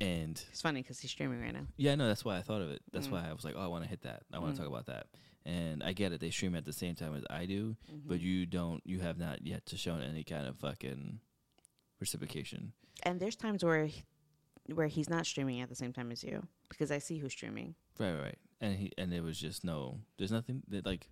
and 0.00 0.42
It's 0.50 0.60
funny 0.60 0.82
because 0.82 1.00
he's 1.00 1.10
streaming 1.10 1.40
right 1.40 1.52
now. 1.52 1.66
Yeah, 1.76 1.94
no, 1.96 2.06
that's 2.06 2.24
why 2.24 2.36
I 2.38 2.42
thought 2.42 2.60
of 2.62 2.70
it. 2.70 2.82
That's 2.92 3.08
Mm. 3.08 3.12
why 3.12 3.28
I 3.28 3.32
was 3.32 3.44
like, 3.44 3.54
oh, 3.56 3.60
I 3.60 3.66
want 3.66 3.82
to 3.84 3.90
hit 3.90 4.02
that. 4.02 4.22
I 4.32 4.38
want 4.38 4.52
Mm. 4.52 4.56
to 4.56 4.62
talk 4.62 4.68
about 4.70 4.86
that. 4.86 5.06
And 5.48 5.82
I 5.82 5.94
get 5.94 6.12
it. 6.12 6.20
They 6.20 6.28
stream 6.30 6.54
at 6.54 6.66
the 6.66 6.74
same 6.74 6.94
time 6.94 7.14
as 7.16 7.24
I 7.30 7.46
do, 7.46 7.74
Mm-hmm. 7.90 8.06
but 8.08 8.20
you 8.20 8.44
don't. 8.44 8.82
You 8.84 8.98
have 9.00 9.16
not 9.18 9.46
yet 9.46 9.64
to 9.66 9.78
shown 9.78 10.02
any 10.02 10.22
kind 10.22 10.46
of 10.46 10.58
fucking 10.58 11.20
reciprocation. 12.00 12.72
And 13.02 13.18
there's 13.20 13.36
times 13.36 13.64
where 13.64 13.86
he- 13.86 14.04
where 14.74 14.88
he's 14.88 15.08
not 15.08 15.24
streaming 15.24 15.60
at 15.62 15.70
the 15.70 15.74
same 15.74 15.92
time 15.94 16.12
as 16.12 16.22
you 16.22 16.46
because 16.68 16.90
I 16.90 16.98
see 16.98 17.16
who's 17.18 17.32
streaming. 17.32 17.74
Right, 17.98 18.12
right, 18.12 18.22
right. 18.22 18.38
And 18.60 18.76
he 18.76 18.92
and 18.98 19.12
it 19.14 19.22
was 19.22 19.38
just 19.38 19.64
no. 19.64 20.00
There's 20.18 20.32
nothing 20.32 20.62
that 20.68 20.84
like. 20.84 21.08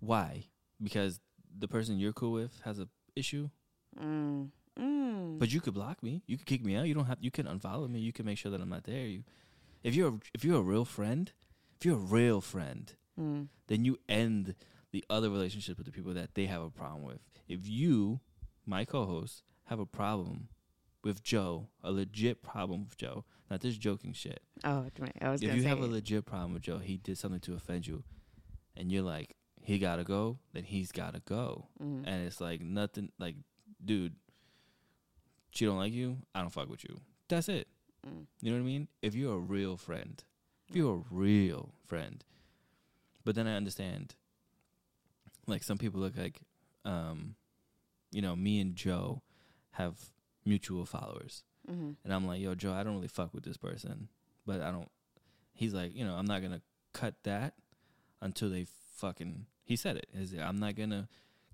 Why? 0.00 0.44
Because 0.82 1.18
the 1.58 1.66
person 1.68 1.98
you're 1.98 2.12
cool 2.12 2.32
with 2.32 2.60
has 2.64 2.78
a 2.78 2.88
issue, 3.16 3.48
Mm. 4.00 4.50
Mm. 4.78 5.38
but 5.38 5.52
you 5.52 5.60
could 5.60 5.74
block 5.74 6.02
me. 6.02 6.22
You 6.26 6.36
could 6.36 6.46
kick 6.46 6.64
me 6.64 6.76
out. 6.76 6.86
You 6.86 6.94
don't 6.94 7.06
have. 7.06 7.18
You 7.20 7.30
can 7.30 7.46
unfollow 7.46 7.88
me. 7.90 7.98
You 8.00 8.12
can 8.12 8.24
make 8.26 8.38
sure 8.38 8.52
that 8.52 8.60
I'm 8.60 8.68
not 8.68 8.84
there. 8.84 9.06
You, 9.06 9.24
if 9.82 9.94
you're 9.94 10.10
a, 10.10 10.18
if 10.32 10.44
you're 10.44 10.58
a 10.58 10.62
real 10.62 10.84
friend, 10.84 11.32
if 11.80 11.84
you're 11.86 11.96
a 11.96 11.98
real 12.20 12.40
friend, 12.40 12.92
Mm. 13.18 13.48
then 13.68 13.84
you 13.84 13.98
end 14.08 14.54
the 14.90 15.04
other 15.08 15.30
relationship 15.30 15.76
with 15.76 15.86
the 15.86 15.92
people 15.92 16.14
that 16.14 16.34
they 16.34 16.46
have 16.46 16.62
a 16.62 16.70
problem 16.70 17.02
with. 17.04 17.20
If 17.48 17.68
you, 17.68 18.20
my 18.66 18.84
co-host, 18.84 19.42
have 19.64 19.78
a 19.80 19.86
problem 19.86 20.48
with 21.02 21.22
Joe, 21.22 21.68
a 21.82 21.92
legit 21.92 22.42
problem 22.42 22.84
with 22.84 22.96
Joe, 22.96 23.24
not 23.50 23.60
this 23.60 23.76
joking 23.76 24.12
shit. 24.14 24.40
Oh, 24.64 24.86
right. 24.98 25.12
I 25.20 25.30
was 25.30 25.42
If 25.42 25.54
you 25.54 25.62
have 25.64 25.80
a 25.80 25.86
legit 25.86 26.24
problem 26.24 26.54
with 26.54 26.62
Joe, 26.62 26.78
he 26.78 26.96
did 26.96 27.18
something 27.18 27.40
to 27.40 27.54
offend 27.54 27.86
you, 27.86 28.02
and 28.76 28.90
you're 28.90 29.02
like, 29.02 29.36
he 29.62 29.78
gotta 29.78 30.04
go, 30.04 30.38
then 30.52 30.64
he's 30.64 30.90
gotta 30.92 31.20
go, 31.20 31.68
Mhm. 31.80 32.04
and 32.06 32.26
it's 32.26 32.40
like 32.40 32.60
nothing. 32.62 33.12
Like, 33.18 33.36
dude, 33.84 34.16
she 35.50 35.64
don't 35.64 35.78
like 35.78 35.92
you, 35.92 36.18
I 36.34 36.40
don't 36.40 36.50
fuck 36.50 36.68
with 36.68 36.84
you. 36.84 37.00
That's 37.28 37.48
it. 37.48 37.68
Mm. 38.06 38.26
You 38.42 38.50
know 38.50 38.58
what 38.58 38.62
I 38.64 38.66
mean? 38.66 38.88
If 39.02 39.14
you're 39.14 39.36
a 39.36 39.40
real 39.40 39.76
friend, 39.76 40.22
if 40.68 40.76
you're 40.76 40.96
a 40.96 41.04
real 41.14 41.74
friend, 41.86 42.24
but 43.24 43.34
then 43.34 43.46
I 43.46 43.56
understand, 43.56 44.14
like 45.46 45.62
some 45.62 45.78
people 45.78 46.00
look 46.00 46.16
like, 46.16 46.40
um, 46.84 47.34
you 48.10 48.22
know, 48.22 48.36
me 48.36 48.60
and 48.60 48.74
Joe 48.74 49.22
have 49.72 49.94
mutual 50.44 50.84
followers, 50.86 51.42
Mm-hmm. 51.70 51.92
and 52.04 52.12
I'm 52.12 52.26
like, 52.26 52.40
yo, 52.42 52.54
Joe, 52.54 52.74
I 52.74 52.82
don't 52.82 52.96
really 52.96 53.08
fuck 53.08 53.32
with 53.32 53.42
this 53.44 53.56
person, 53.56 54.08
but 54.46 54.60
I 54.60 54.70
don't. 54.70 54.90
He's 55.54 55.72
like, 55.72 55.94
you 55.96 56.04
know, 56.04 56.14
I'm 56.14 56.26
not 56.26 56.42
gonna 56.42 56.60
cut 56.92 57.14
that 57.22 57.54
until 58.20 58.50
they 58.50 58.66
fucking. 58.96 59.46
He 59.64 59.74
said 59.76 59.96
it. 59.96 60.06
Like, 60.14 60.46
I'm 60.46 60.58
not 60.60 60.74
gonna 60.76 61.08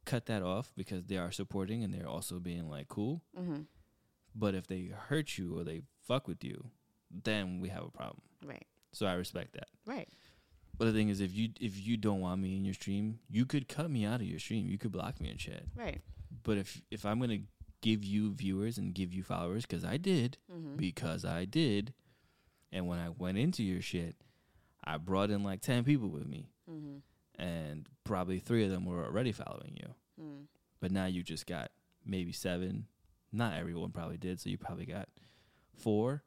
cut 0.05 0.27
that 0.27 0.43
off 0.43 0.73
because 0.77 1.05
they 1.05 1.17
are 1.17 1.31
supporting 1.31 1.85
and 1.85 1.95
they're 1.95 2.09
also 2.09 2.41
being 2.41 2.69
like 2.69 2.89
cool. 2.89 3.23
Mm-hmm. 3.39 3.61
But 4.35 4.57
if 4.57 4.67
they 4.67 4.91
hurt 5.09 5.39
you 5.39 5.57
or 5.59 5.63
they 5.63 5.83
fuck 6.09 6.27
with 6.27 6.43
you, 6.43 6.65
then 7.23 7.61
we 7.61 7.69
have 7.69 7.85
a 7.85 7.91
problem. 7.91 8.23
Right. 8.45 8.67
So 8.93 9.07
I 9.07 9.13
respect 9.13 9.53
that. 9.53 9.69
Right. 9.87 10.09
But 10.81 10.87
the 10.87 10.93
thing 10.93 11.11
is, 11.11 11.21
if 11.21 11.35
you 11.35 11.51
if 11.61 11.79
you 11.87 11.99
don't 11.99 12.23
want 12.23 12.41
me 12.41 12.57
in 12.57 12.65
your 12.65 12.73
stream, 12.73 13.19
you 13.29 13.45
could 13.45 13.69
cut 13.69 13.91
me 13.91 14.07
out 14.07 14.23
of 14.23 14.27
your 14.27 14.39
stream. 14.39 14.67
You 14.67 14.79
could 14.79 14.93
block 14.93 15.21
me 15.21 15.29
and 15.29 15.39
shit. 15.39 15.67
Right. 15.77 16.01
But 16.43 16.57
if 16.57 16.81
if 16.91 17.05
I'm 17.05 17.21
gonna 17.21 17.41
give 17.83 18.03
you 18.03 18.33
viewers 18.33 18.79
and 18.79 18.95
give 18.95 19.13
you 19.13 19.23
followers, 19.23 19.67
because 19.67 19.85
I 19.85 19.99
did, 19.99 20.39
Mm-hmm. 20.51 20.77
because 20.77 21.27
I 21.27 21.45
did, 21.45 21.93
and 22.73 22.87
when 22.89 22.99
I 22.99 23.11
went 23.11 23.37
into 23.37 23.63
your 23.63 23.83
shit, 23.83 24.17
I 24.83 24.97
brought 24.97 25.29
in 25.29 25.45
like 25.45 25.61
ten 25.61 25.85
people 25.85 26.09
with 26.09 26.27
me, 26.27 26.49
mm-hmm. 26.71 27.43
and 27.43 27.87
probably 28.05 28.39
three 28.39 28.65
of 28.65 28.71
them 28.71 28.87
were 28.87 29.05
already 29.05 29.33
following 29.33 29.77
you. 29.77 29.95
Mm. 30.25 30.45
But 30.81 30.93
now 30.93 31.05
you 31.05 31.23
just 31.23 31.45
got 31.47 31.73
maybe 32.07 32.33
seven. 32.33 32.87
Not 33.33 33.59
everyone 33.59 33.91
probably 33.91 34.17
did, 34.17 34.41
so 34.41 34.49
you 34.49 34.57
probably 34.57 34.87
got 34.87 35.11
four, 35.77 36.23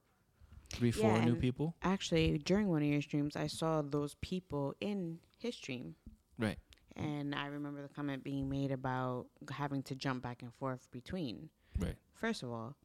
three, 0.74 0.92
four 0.92 1.12
Yeah, 1.12 1.26
new 1.26 1.36
people. 1.36 1.76
Actually, 1.84 2.38
during 2.40 2.68
one 2.68 2.82
of 2.82 2.88
your 2.88 3.02
streams, 3.02 3.36
I 3.36 3.48
saw 3.48 3.82
those 3.82 4.16
people 4.22 4.76
in 4.82 5.20
his 5.38 5.56
stream. 5.56 5.96
Right. 6.38 6.58
And 6.96 7.34
I 7.34 7.48
remember 7.48 7.82
the 7.82 7.88
comment 7.88 8.24
being 8.24 8.50
made 8.50 8.72
about 8.72 9.28
having 9.50 9.82
to 9.84 9.96
jump 9.96 10.22
back 10.22 10.42
and 10.42 10.54
forth 10.54 10.88
between. 10.92 11.50
Right. 11.80 11.96
First 12.14 12.44
of 12.44 12.52
all, 12.52 12.76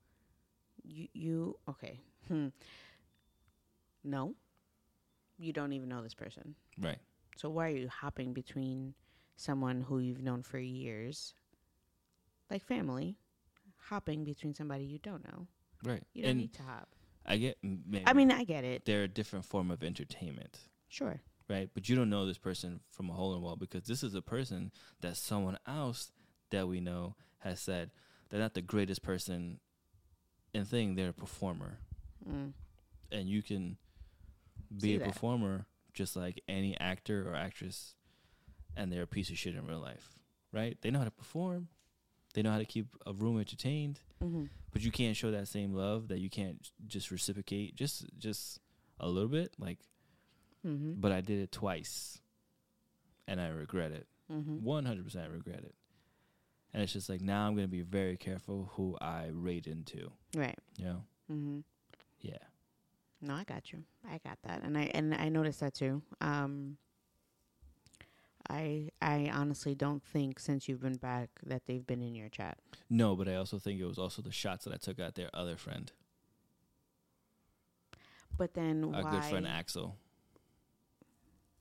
you 0.82 1.08
you 1.12 1.58
okay? 1.68 2.00
Hmm. 2.28 2.48
No, 4.04 4.34
you 5.38 5.52
don't 5.52 5.72
even 5.72 5.88
know 5.88 6.02
this 6.02 6.14
person. 6.14 6.54
Right. 6.80 6.98
So 7.36 7.50
why 7.50 7.66
are 7.66 7.76
you 7.76 7.88
hopping 7.88 8.32
between 8.32 8.94
someone 9.36 9.82
who 9.82 9.98
you've 9.98 10.22
known 10.22 10.42
for 10.42 10.58
years, 10.58 11.34
like 12.50 12.64
family, 12.64 13.16
hopping 13.76 14.24
between 14.24 14.54
somebody 14.54 14.84
you 14.84 14.98
don't 14.98 15.24
know? 15.24 15.46
Right. 15.84 16.02
You 16.14 16.22
don't 16.22 16.30
and 16.30 16.40
need 16.40 16.54
to 16.54 16.62
hop. 16.62 16.88
I 17.28 17.36
get. 17.36 17.58
Maybe 17.62 18.04
I 18.06 18.12
mean, 18.14 18.32
I 18.32 18.42
get 18.44 18.64
it. 18.64 18.84
they're 18.86 19.04
a 19.04 19.08
different 19.08 19.44
form 19.44 19.70
of 19.70 19.82
entertainment. 19.84 20.58
Sure. 20.88 21.20
right? 21.48 21.68
But 21.74 21.88
you 21.88 21.94
don't 21.96 22.08
know 22.10 22.24
this 22.26 22.38
person 22.38 22.80
from 22.90 23.10
a 23.10 23.12
hole 23.12 23.34
in 23.34 23.40
the 23.40 23.44
wall 23.44 23.56
because 23.56 23.84
this 23.84 24.02
is 24.02 24.14
a 24.14 24.22
person 24.22 24.72
that 25.02 25.16
someone 25.16 25.58
else 25.66 26.10
that 26.50 26.66
we 26.66 26.80
know 26.80 27.14
has 27.40 27.60
said 27.60 27.90
they're 28.30 28.40
not 28.40 28.54
the 28.54 28.62
greatest 28.62 29.02
person 29.02 29.60
and 30.54 30.66
thing. 30.66 30.94
They're 30.94 31.10
a 31.10 31.12
performer, 31.12 31.78
Mm. 32.28 32.52
and 33.12 33.28
you 33.28 33.42
can 33.42 33.76
be 34.74 34.80
See 34.80 34.94
a 34.96 34.98
that. 34.98 35.08
performer 35.08 35.66
just 35.94 36.16
like 36.16 36.42
any 36.48 36.78
actor 36.80 37.28
or 37.30 37.34
actress, 37.34 37.94
and 38.76 38.90
they're 38.92 39.02
a 39.02 39.06
piece 39.06 39.30
of 39.30 39.38
shit 39.38 39.54
in 39.54 39.66
real 39.66 39.80
life, 39.80 40.18
right? 40.52 40.76
They 40.80 40.90
know 40.90 40.98
how 41.00 41.04
to 41.04 41.10
perform. 41.10 41.68
They 42.38 42.42
know 42.42 42.52
how 42.52 42.58
to 42.58 42.64
keep 42.64 42.86
a 43.04 43.12
room 43.12 43.40
entertained, 43.40 43.98
Mm-hmm. 44.22 44.44
but 44.72 44.82
you 44.82 44.92
can't 44.92 45.16
show 45.16 45.32
that 45.32 45.48
same 45.48 45.74
love 45.74 46.06
that 46.06 46.20
you 46.20 46.30
can't 46.30 46.70
just 46.86 47.10
reciprocate 47.10 47.74
just 47.74 48.04
just 48.16 48.60
a 49.00 49.08
little 49.08 49.28
bit 49.28 49.54
like 49.58 49.78
Mm-hmm. 50.64 51.00
but 51.00 51.10
I 51.10 51.20
did 51.20 51.40
it 51.40 51.50
twice, 51.50 52.20
and 53.26 53.40
I 53.40 53.48
regret 53.48 53.90
it. 53.90 54.06
Mm-hmm. 54.32 54.62
One 54.62 54.84
hundred 54.84 55.04
percent 55.04 55.32
regret 55.32 55.64
it. 55.64 55.74
And 56.72 56.80
it's 56.80 56.92
just 56.92 57.08
like 57.08 57.20
now 57.20 57.44
I'm 57.48 57.56
gonna 57.56 57.66
be 57.66 57.82
very 57.82 58.16
careful 58.16 58.70
who 58.74 58.96
I 59.00 59.30
raid 59.32 59.66
into. 59.66 60.12
Right. 60.36 60.58
You 60.76 60.84
know? 60.84 61.02
Mm-hmm. 61.32 61.58
Yeah. 62.20 62.38
No, 63.20 63.34
I 63.34 63.42
got 63.42 63.72
you. 63.72 63.82
I 64.08 64.18
got 64.24 64.38
that, 64.44 64.62
and 64.62 64.78
I 64.78 64.82
and 64.94 65.12
I 65.12 65.28
noticed 65.28 65.58
that 65.58 65.74
too. 65.74 66.02
Um, 66.20 66.76
I 68.48 68.90
I 69.02 69.30
honestly 69.32 69.74
don't 69.74 70.02
think 70.02 70.38
since 70.38 70.68
you've 70.68 70.80
been 70.80 70.96
back 70.96 71.28
that 71.46 71.62
they've 71.66 71.86
been 71.86 72.00
in 72.02 72.14
your 72.14 72.28
chat. 72.28 72.58
No, 72.88 73.14
but 73.16 73.28
I 73.28 73.34
also 73.36 73.58
think 73.58 73.80
it 73.80 73.84
was 73.84 73.98
also 73.98 74.22
the 74.22 74.32
shots 74.32 74.64
that 74.64 74.72
I 74.74 74.76
took 74.78 74.98
at 74.98 75.14
their 75.14 75.30
other 75.34 75.56
friend, 75.56 75.90
But 78.36 78.54
then 78.54 78.92
our 78.94 79.02
good 79.02 79.24
friend 79.24 79.46
Axel. 79.46 79.96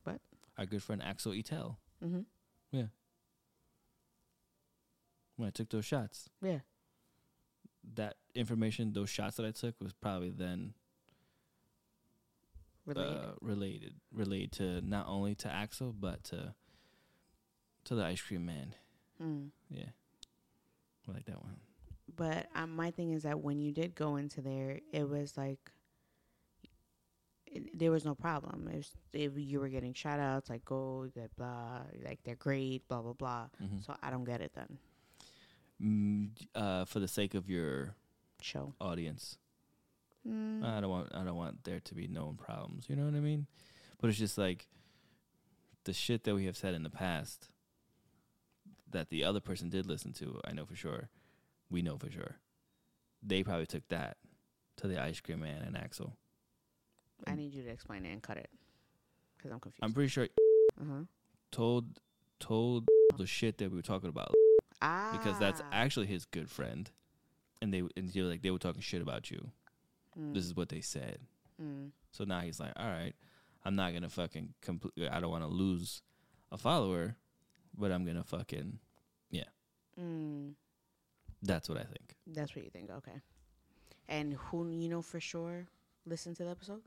What? 0.04 0.22
Our 0.58 0.66
good 0.66 0.84
friend 0.84 1.02
Axel 1.04 1.34
Etel. 1.34 1.78
mm-hmm. 2.04 2.22
Yeah. 2.72 2.88
When 5.36 5.48
I 5.48 5.52
took 5.52 5.70
those 5.70 5.86
shots, 5.86 6.30
Yeah. 6.42 6.60
that 7.96 8.18
information, 8.36 8.94
those 8.94 9.10
shots 9.10 9.38
that 9.38 9.46
I 9.46 9.52
took, 9.52 9.80
was 9.82 9.94
probably 9.94 10.30
then 10.30 10.74
Related. 12.86 13.18
uh, 13.18 13.32
related, 13.42 13.94
related 14.14 14.52
to 14.54 14.82
not 14.82 15.08
only 15.08 15.36
to 15.36 15.52
Axel 15.52 15.92
but 15.94 16.24
to 16.26 16.56
to 17.88 17.96
the 17.96 18.03
ice 18.06 18.22
cream 18.22 18.46
man. 18.46 18.74
mm. 19.22 19.50
Yeah, 19.70 19.89
I 21.08 21.12
like 21.12 21.25
that 21.25 21.41
one. 21.41 21.58
But 22.15 22.48
um, 22.56 22.75
my 22.75 22.91
thing 22.91 23.12
is 23.12 23.24
that 23.24 23.39
when 23.41 23.60
you 23.60 23.72
did 23.72 23.94
go 23.96 24.15
into 24.15 24.41
there, 24.41 24.79
it 24.94 25.08
was 25.10 25.36
like 25.38 25.60
it, 27.46 27.77
there 27.77 27.91
was 27.91 28.06
no 28.06 28.15
problem. 28.15 28.70
Was, 28.74 28.91
it, 29.13 29.32
you 29.36 29.60
were 29.60 29.70
getting 29.70 29.94
shout 29.94 30.20
outs 30.20 30.50
like 30.50 30.65
go 30.65 31.08
that 31.15 31.36
blah 31.36 31.82
like 32.03 32.20
they're 32.24 32.36
great 32.36 32.88
blah 32.88 33.01
blah 33.01 33.13
blah. 33.13 33.48
Mhm. 33.62 33.86
So 33.86 33.96
I 34.01 34.10
don't 34.10 34.24
get 34.25 34.41
it 34.41 34.51
then. 34.53 34.77
Mm, 35.82 36.29
uh, 36.56 36.86
for 36.86 37.00
the 37.00 37.08
sake 37.08 37.36
of 37.36 37.50
your 37.50 37.96
Show. 38.41 38.74
audience, 38.82 39.38
Mm. 40.27 40.63
I 40.65 40.82
don't 40.82 40.89
want 40.89 41.13
I 41.13 41.24
don't 41.24 41.36
want 41.38 41.63
there 41.63 41.79
to 41.79 41.96
be 41.96 42.08
known 42.08 42.36
problems. 42.36 42.89
You 42.89 42.96
know 42.96 43.06
what 43.06 43.13
I 43.15 43.20
mean? 43.22 43.48
But 44.00 44.10
it's 44.10 44.20
just 44.20 44.38
like 44.38 44.67
the 45.86 45.94
shit 45.94 46.24
that 46.25 46.36
we 46.36 46.46
have 46.46 46.58
said 46.58 46.74
in 46.74 46.84
the 46.84 46.89
past 46.89 47.50
that 48.91 49.10
the 49.10 49.24
other 49.24 49.39
person 49.39 49.70
did 49.70 49.86
listen 49.86 50.13
to. 50.13 50.39
I 50.46 50.53
know 50.53 50.65
for 50.65 50.75
sure. 50.75 51.10
We 51.70 51.82
know 51.82 51.98
for 51.98 52.10
sure. 52.10 52.36
They 53.22 53.44
probably 53.44 53.65
took 53.65 53.88
that 53.89 54.17
to 54.77 54.88
the 54.88 55.01
ice 55.01 55.20
cream 55.20 55.41
man 55.41 55.63
and 55.65 55.77
Axel. 55.77 56.15
I 57.25 57.36
need 57.36 57.53
you 57.53 57.63
to 57.63 57.70
explain 57.70 58.06
it 58.06 58.12
and 58.12 58.22
cut 58.22 58.38
it 58.38 58.50
because 59.38 59.51
I'm 59.51 59.60
confused. 59.60 59.84
I'm 59.84 59.94
pretty 59.94 60.10
sure 60.10 60.27
uh 60.79 60.84
huh. 60.89 61.03
told 61.51 62.00
told 62.39 62.88
the 63.17 63.25
shit 63.25 63.58
that 63.58 63.72
we 63.72 63.75
were 63.77 63.82
talking 63.82 64.10
about 64.10 64.34
Ah. 64.82 65.10
because 65.17 65.39
that's 65.39 65.62
actually 65.72 66.06
his 66.06 66.25
good 66.25 66.50
friend, 66.50 66.91
and 67.62 67.74
they 67.74 67.82
and 67.98 68.10
they 68.10 68.22
were 68.22 68.27
like 68.27 68.44
they 68.44 68.51
were 68.51 68.60
talking 68.60 68.82
shit 68.82 69.01
about 69.01 69.32
you. 69.32 69.50
Mm. 70.17 70.34
This 70.36 70.46
is 70.46 70.56
what 70.56 70.70
they 70.70 70.82
said. 70.82 71.17
Mm. 71.62 71.89
So 72.12 72.24
now 72.24 72.41
he's 72.41 72.60
like, 72.60 72.74
all 72.75 72.88
right, 72.88 73.13
I'm 73.65 73.75
not 73.75 73.94
gonna 73.94 74.10
fucking 74.10 74.53
complete. 74.62 75.10
I 75.10 75.20
don't 75.20 75.32
want 75.32 75.44
to 75.44 75.50
lose 75.50 76.03
a 76.51 76.58
follower, 76.58 77.15
but 77.78 77.92
I'm 77.92 78.06
gonna 78.06 78.24
fucking. 78.24 78.80
Yeah. 79.30 79.44
Mm. 80.00 80.54
That's 81.44 81.70
what 81.70 81.78
I 81.78 81.84
think. 81.84 82.16
That's 82.26 82.56
what 82.56 82.66
you 82.66 82.72
think. 82.72 82.90
Okay. 82.90 83.22
And 84.10 84.34
who 84.34 84.70
you 84.70 84.90
know 84.90 85.02
for 85.02 85.20
sure 85.20 85.68
listened 86.06 86.38
to 86.38 86.44
the 86.44 86.50
episode? 86.52 86.82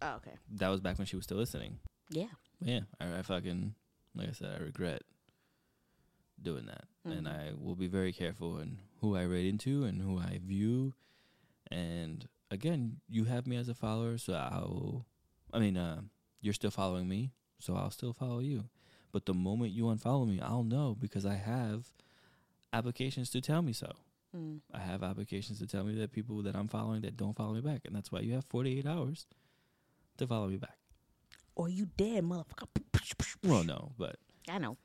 Oh, 0.00 0.14
okay. 0.16 0.34
That 0.52 0.68
was 0.68 0.80
back 0.80 0.96
when 0.98 1.06
she 1.06 1.16
was 1.16 1.24
still 1.24 1.36
listening. 1.38 1.78
Yeah. 2.10 2.28
Yeah, 2.60 2.80
I, 3.00 3.18
I 3.18 3.22
fucking 3.22 3.74
like 4.14 4.28
I 4.28 4.32
said, 4.32 4.56
I 4.58 4.62
regret 4.64 5.02
doing 6.40 6.66
that, 6.66 6.84
and 7.04 7.26
Mhm. 7.26 7.50
I 7.50 7.52
will 7.54 7.74
be 7.76 7.88
very 7.88 8.12
careful 8.12 8.58
in 8.58 8.78
who 9.00 9.16
I 9.16 9.22
raid 9.22 9.46
into 9.46 9.84
and 9.84 10.00
who 10.00 10.18
I 10.18 10.38
view. 10.42 10.94
And 11.70 12.28
again, 12.50 13.00
you 13.08 13.24
have 13.24 13.46
me 13.46 13.56
as 13.56 13.68
a 13.68 13.74
follower, 13.74 14.18
so 14.18 14.34
I'll. 14.34 15.06
I 15.52 15.58
mean, 15.58 15.76
uh, 15.76 16.02
you're 16.40 16.54
still 16.54 16.70
following 16.70 17.08
me, 17.08 17.32
so 17.58 17.74
I'll 17.74 17.90
still 17.90 18.12
follow 18.12 18.38
you. 18.38 18.68
But 19.12 19.26
the 19.26 19.34
moment 19.34 19.72
you 19.72 19.84
unfollow 19.84 20.28
me, 20.28 20.40
I'll 20.40 20.64
know 20.64 20.96
because 20.98 21.24
I 21.24 21.34
have 21.34 21.86
applications 22.72 23.30
to 23.30 23.40
tell 23.40 23.62
me 23.62 23.72
so. 23.72 23.92
Mm. 24.36 24.60
I 24.72 24.80
have 24.80 25.02
applications 25.02 25.58
to 25.60 25.66
tell 25.66 25.84
me 25.84 25.94
that 25.96 26.12
people 26.12 26.42
that 26.42 26.54
I'm 26.54 26.68
following 26.68 27.00
that 27.02 27.16
don't 27.16 27.34
follow 27.34 27.54
me 27.54 27.60
back, 27.60 27.82
and 27.86 27.96
that's 27.96 28.12
why 28.12 28.20
you 28.20 28.34
have 28.34 28.44
48 28.44 28.86
hours 28.86 29.26
to 30.18 30.26
follow 30.26 30.48
me 30.48 30.56
back. 30.56 30.76
Or 31.54 31.68
you 31.68 31.86
dead, 31.96 32.24
motherfucker. 32.24 32.66
Well, 33.42 33.64
no, 33.64 33.92
but 33.98 34.16
I 34.48 34.58
know. 34.58 34.76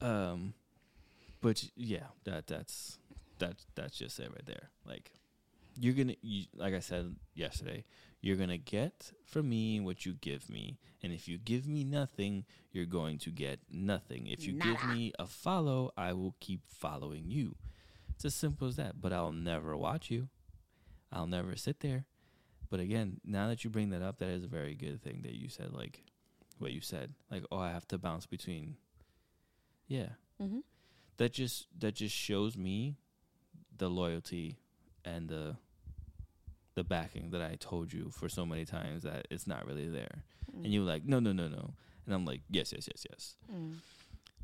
um, 0.00 0.54
but 1.40 1.64
yeah, 1.76 2.06
that 2.24 2.46
that's 2.46 2.98
that's 3.38 3.66
that's 3.74 3.96
just 3.96 4.18
it 4.20 4.30
right 4.30 4.46
there. 4.46 4.70
Like 4.86 5.12
you're 5.78 5.94
gonna, 5.94 6.16
you, 6.22 6.44
like 6.54 6.74
I 6.74 6.80
said 6.80 7.16
yesterday, 7.34 7.84
you're 8.20 8.36
gonna 8.36 8.58
get 8.58 9.12
from 9.24 9.48
me 9.48 9.80
what 9.80 10.04
you 10.04 10.14
give 10.14 10.48
me, 10.50 10.78
and 11.02 11.12
if 11.12 11.26
you 11.28 11.38
give 11.38 11.66
me 11.66 11.84
nothing, 11.84 12.44
you're 12.72 12.86
going 12.86 13.18
to 13.18 13.30
get 13.30 13.60
nothing. 13.70 14.26
If 14.26 14.46
you 14.46 14.52
give 14.54 14.84
me 14.84 15.12
a 15.18 15.26
follow, 15.26 15.92
I 15.96 16.12
will 16.12 16.34
keep 16.40 16.60
following 16.66 17.30
you. 17.30 17.56
It's 18.14 18.24
as 18.24 18.34
simple 18.34 18.68
as 18.68 18.76
that. 18.76 19.00
But 19.00 19.12
I'll 19.12 19.32
never 19.32 19.76
watch 19.76 20.10
you. 20.10 20.28
I'll 21.10 21.26
never 21.26 21.56
sit 21.56 21.80
there. 21.80 22.04
But 22.68 22.78
again, 22.80 23.20
now 23.24 23.48
that 23.48 23.64
you 23.64 23.70
bring 23.70 23.90
that 23.90 24.02
up, 24.02 24.18
that 24.18 24.28
is 24.28 24.44
a 24.44 24.48
very 24.48 24.74
good 24.74 25.02
thing 25.02 25.22
that 25.22 25.34
you 25.34 25.48
said. 25.48 25.72
Like 25.72 26.04
what 26.58 26.72
you 26.72 26.80
said, 26.80 27.14
like 27.30 27.44
oh, 27.50 27.58
I 27.58 27.70
have 27.70 27.88
to 27.88 27.98
bounce 27.98 28.26
between. 28.26 28.76
Yeah, 29.88 30.10
Mm-hmm. 30.40 30.60
that 31.16 31.32
just 31.32 31.66
that 31.78 31.94
just 31.96 32.14
shows 32.14 32.56
me 32.56 32.96
the 33.76 33.88
loyalty 33.88 34.58
and 35.04 35.28
the 35.28 35.56
the 36.80 36.84
backing 36.84 37.30
that 37.30 37.42
I 37.42 37.56
told 37.60 37.92
you 37.92 38.10
for 38.10 38.28
so 38.30 38.46
many 38.46 38.64
times 38.64 39.02
that 39.02 39.26
it's 39.30 39.46
not 39.46 39.66
really 39.66 39.86
there. 39.86 40.24
Mm. 40.56 40.64
And 40.64 40.72
you're 40.72 40.82
like, 40.82 41.04
no, 41.04 41.20
no, 41.20 41.32
no, 41.32 41.46
no. 41.46 41.74
And 42.06 42.14
I'm 42.14 42.24
like, 42.24 42.40
yes, 42.48 42.72
yes, 42.72 42.88
yes, 42.88 43.06
yes. 43.10 43.36
Mm. 43.54 43.74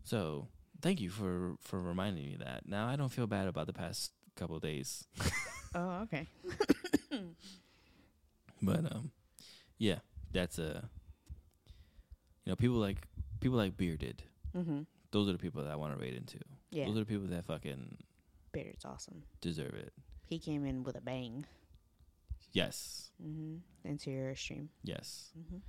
So 0.04 0.48
thank 0.82 1.00
you 1.00 1.08
for 1.08 1.56
for 1.62 1.80
reminding 1.80 2.26
me 2.26 2.36
that. 2.38 2.68
Now 2.68 2.86
I 2.88 2.96
don't 2.96 3.08
feel 3.08 3.26
bad 3.26 3.48
about 3.48 3.66
the 3.66 3.72
past 3.72 4.12
couple 4.34 4.56
of 4.56 4.62
days, 4.62 5.06
Oh, 5.74 6.02
okay. 6.04 6.26
but 8.62 8.92
um, 8.92 9.10
yeah, 9.78 9.98
that's 10.32 10.58
a. 10.58 10.88
You 12.44 12.52
know, 12.52 12.56
people 12.56 12.76
like 12.76 12.98
people 13.40 13.56
like 13.56 13.76
bearded. 13.76 14.22
Mm-hmm. 14.56 14.82
Those 15.10 15.28
are 15.28 15.32
the 15.32 15.38
people 15.38 15.62
that 15.62 15.72
I 15.72 15.76
want 15.76 15.94
to 15.94 16.00
raid 16.00 16.14
into. 16.14 16.38
Yeah, 16.70 16.84
Those 16.86 16.96
are 16.96 17.00
the 17.00 17.06
people 17.06 17.26
that 17.28 17.46
fucking 17.46 17.96
Beard's 18.52 18.84
awesome. 18.84 19.22
deserve 19.40 19.74
it. 19.74 19.92
He 20.26 20.38
came 20.38 20.66
in 20.66 20.82
with 20.82 20.96
a 20.96 21.00
bang. 21.00 21.46
Yes, 22.56 23.10
Mm-hmm. 23.24 23.88
Into 23.88 24.10
your 24.10 24.34
stream. 24.36 24.68
yes. 24.82 25.30
Mm-hmm. 25.38 25.60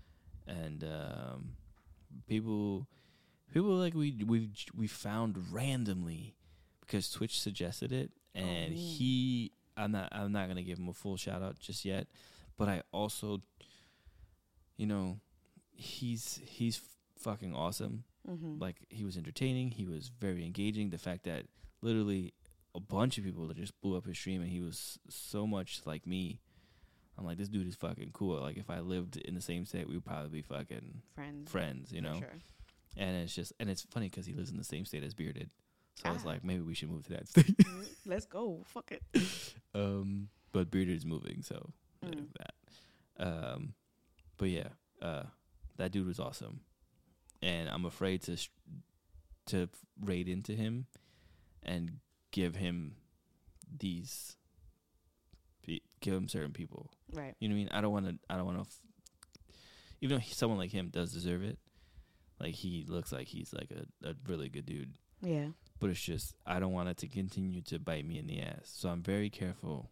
and 0.60 0.84
um, 0.84 1.50
people 2.28 2.88
people 3.54 3.70
like 3.76 3.94
we 3.94 4.24
we 4.26 4.50
we 4.76 4.88
found 4.88 5.38
randomly 5.52 6.36
because 6.82 7.10
Twitch 7.10 7.40
suggested 7.40 7.92
it, 7.92 8.12
and 8.36 8.72
man. 8.72 8.72
he 8.74 9.52
I'm 9.76 9.92
not 9.92 10.10
I'm 10.12 10.32
not 10.32 10.48
gonna 10.48 10.64
give 10.64 10.80
him 10.80 10.90
a 10.90 10.94
full 10.94 11.18
shout 11.18 11.42
out 11.42 11.60
just 11.60 11.86
yet, 11.86 12.08
but 12.58 12.68
I 12.68 12.82
also, 12.92 13.42
you 14.78 14.88
know, 14.88 15.20
he's 15.74 16.40
he's 16.46 16.82
fucking 17.20 17.54
awesome. 17.54 18.04
Mm-hmm. 18.30 18.60
Like 18.60 18.78
he 18.90 19.04
was 19.06 19.16
entertaining, 19.18 19.72
he 19.72 19.86
was 19.86 20.10
very 20.20 20.46
engaging. 20.46 20.90
The 20.90 20.98
fact 20.98 21.24
that 21.26 21.44
literally 21.82 22.34
a 22.76 22.80
bunch 22.80 23.18
of 23.18 23.24
people 23.24 23.48
that 23.48 23.58
just 23.58 23.80
blew 23.82 23.96
up 23.98 24.06
his 24.06 24.18
stream, 24.18 24.42
and 24.42 24.50
he 24.50 24.60
was 24.62 25.00
so 25.10 25.46
much 25.48 25.82
like 25.86 26.06
me. 26.06 26.42
I'm 27.18 27.26
like, 27.26 27.38
this 27.38 27.50
dude 27.50 27.68
is 27.68 27.76
fucking 27.76 28.12
cool. 28.14 28.40
Like, 28.40 28.58
if 28.58 28.70
I 28.70 28.80
lived 28.80 29.18
in 29.18 29.34
the 29.34 29.42
same 29.42 29.66
state, 29.66 29.88
we 29.88 29.96
would 29.96 30.06
probably 30.06 30.30
be 30.30 30.42
fucking 30.44 31.02
Friends. 31.16 31.52
friends, 31.52 31.92
you 31.92 32.02
know. 32.02 32.20
Sure. 32.20 32.34
And 32.96 33.16
it's 33.18 33.34
just, 33.36 33.54
and 33.60 33.70
it's 33.70 33.84
funny 33.90 34.08
because 34.10 34.26
he 34.26 34.34
lives 34.34 34.50
in 34.52 34.58
the 34.58 34.64
same 34.64 34.86
state 34.86 35.04
as 35.04 35.14
Bearded. 35.14 35.50
So 35.96 36.10
I 36.10 36.12
was 36.14 36.24
Ah. 36.26 36.30
like, 36.30 36.44
maybe 36.44 36.62
we 36.62 36.74
should 36.76 36.90
move 36.92 37.04
to 37.06 37.14
that 37.14 37.28
state. 37.30 37.58
Mm, 37.58 37.86
Let's 38.06 38.26
go. 38.26 38.64
Fuck 38.68 38.92
it. 38.92 39.02
um, 39.76 40.30
but 40.52 40.70
Bearded 40.70 40.96
is 40.96 41.06
moving, 41.06 41.42
so 41.42 41.72
Mm. 42.06 42.28
that. 42.38 42.54
Um, 43.26 43.74
but 44.38 44.50
yeah, 44.50 44.68
uh, 45.02 45.24
that 45.78 45.92
dude 45.92 46.06
was 46.06 46.20
awesome, 46.20 46.60
and 47.42 47.68
I'm 47.68 47.86
afraid 47.86 48.22
to 48.24 48.38
sh- 48.38 48.50
to 49.48 49.70
raid 50.00 50.28
into 50.30 50.52
him 50.54 50.86
and 51.64 52.00
give 52.32 52.56
him 52.56 52.98
these, 53.80 54.36
give 55.66 56.14
him 56.14 56.28
certain 56.28 56.52
people. 56.54 56.92
Right. 57.14 57.36
You 57.40 57.50
know 57.50 57.56
what 57.56 57.58
I 57.58 57.64
mean? 57.64 57.70
I 57.72 57.82
don't 57.82 57.92
want 57.94 58.06
to. 58.08 58.16
I 58.30 58.36
don't 58.36 58.46
want 58.46 58.58
to. 58.58 58.62
F- 58.62 58.82
even 60.02 60.18
though 60.18 60.22
he, 60.22 60.34
someone 60.34 60.60
like 60.60 60.72
him 60.72 60.90
does 60.90 61.12
deserve 61.12 61.44
it, 61.44 61.58
like 62.40 62.54
he 62.54 62.86
looks 62.88 63.12
like 63.12 63.28
he's 63.28 63.54
like 63.54 63.72
a, 63.72 64.10
a 64.10 64.14
really 64.28 64.50
good 64.50 64.66
dude. 64.66 64.94
Yeah. 65.22 65.48
But 65.80 65.90
it's 65.90 66.02
just 66.02 66.36
I 66.46 66.60
don't 66.60 66.74
want 66.74 66.90
it 66.90 66.98
to 66.98 67.08
continue 67.08 67.62
to 67.64 67.80
bite 67.80 68.06
me 68.06 68.20
in 68.20 68.28
the 68.28 68.42
ass. 68.42 68.64
So 68.66 68.90
I'm 68.90 69.02
very 69.02 69.30
careful 69.30 69.90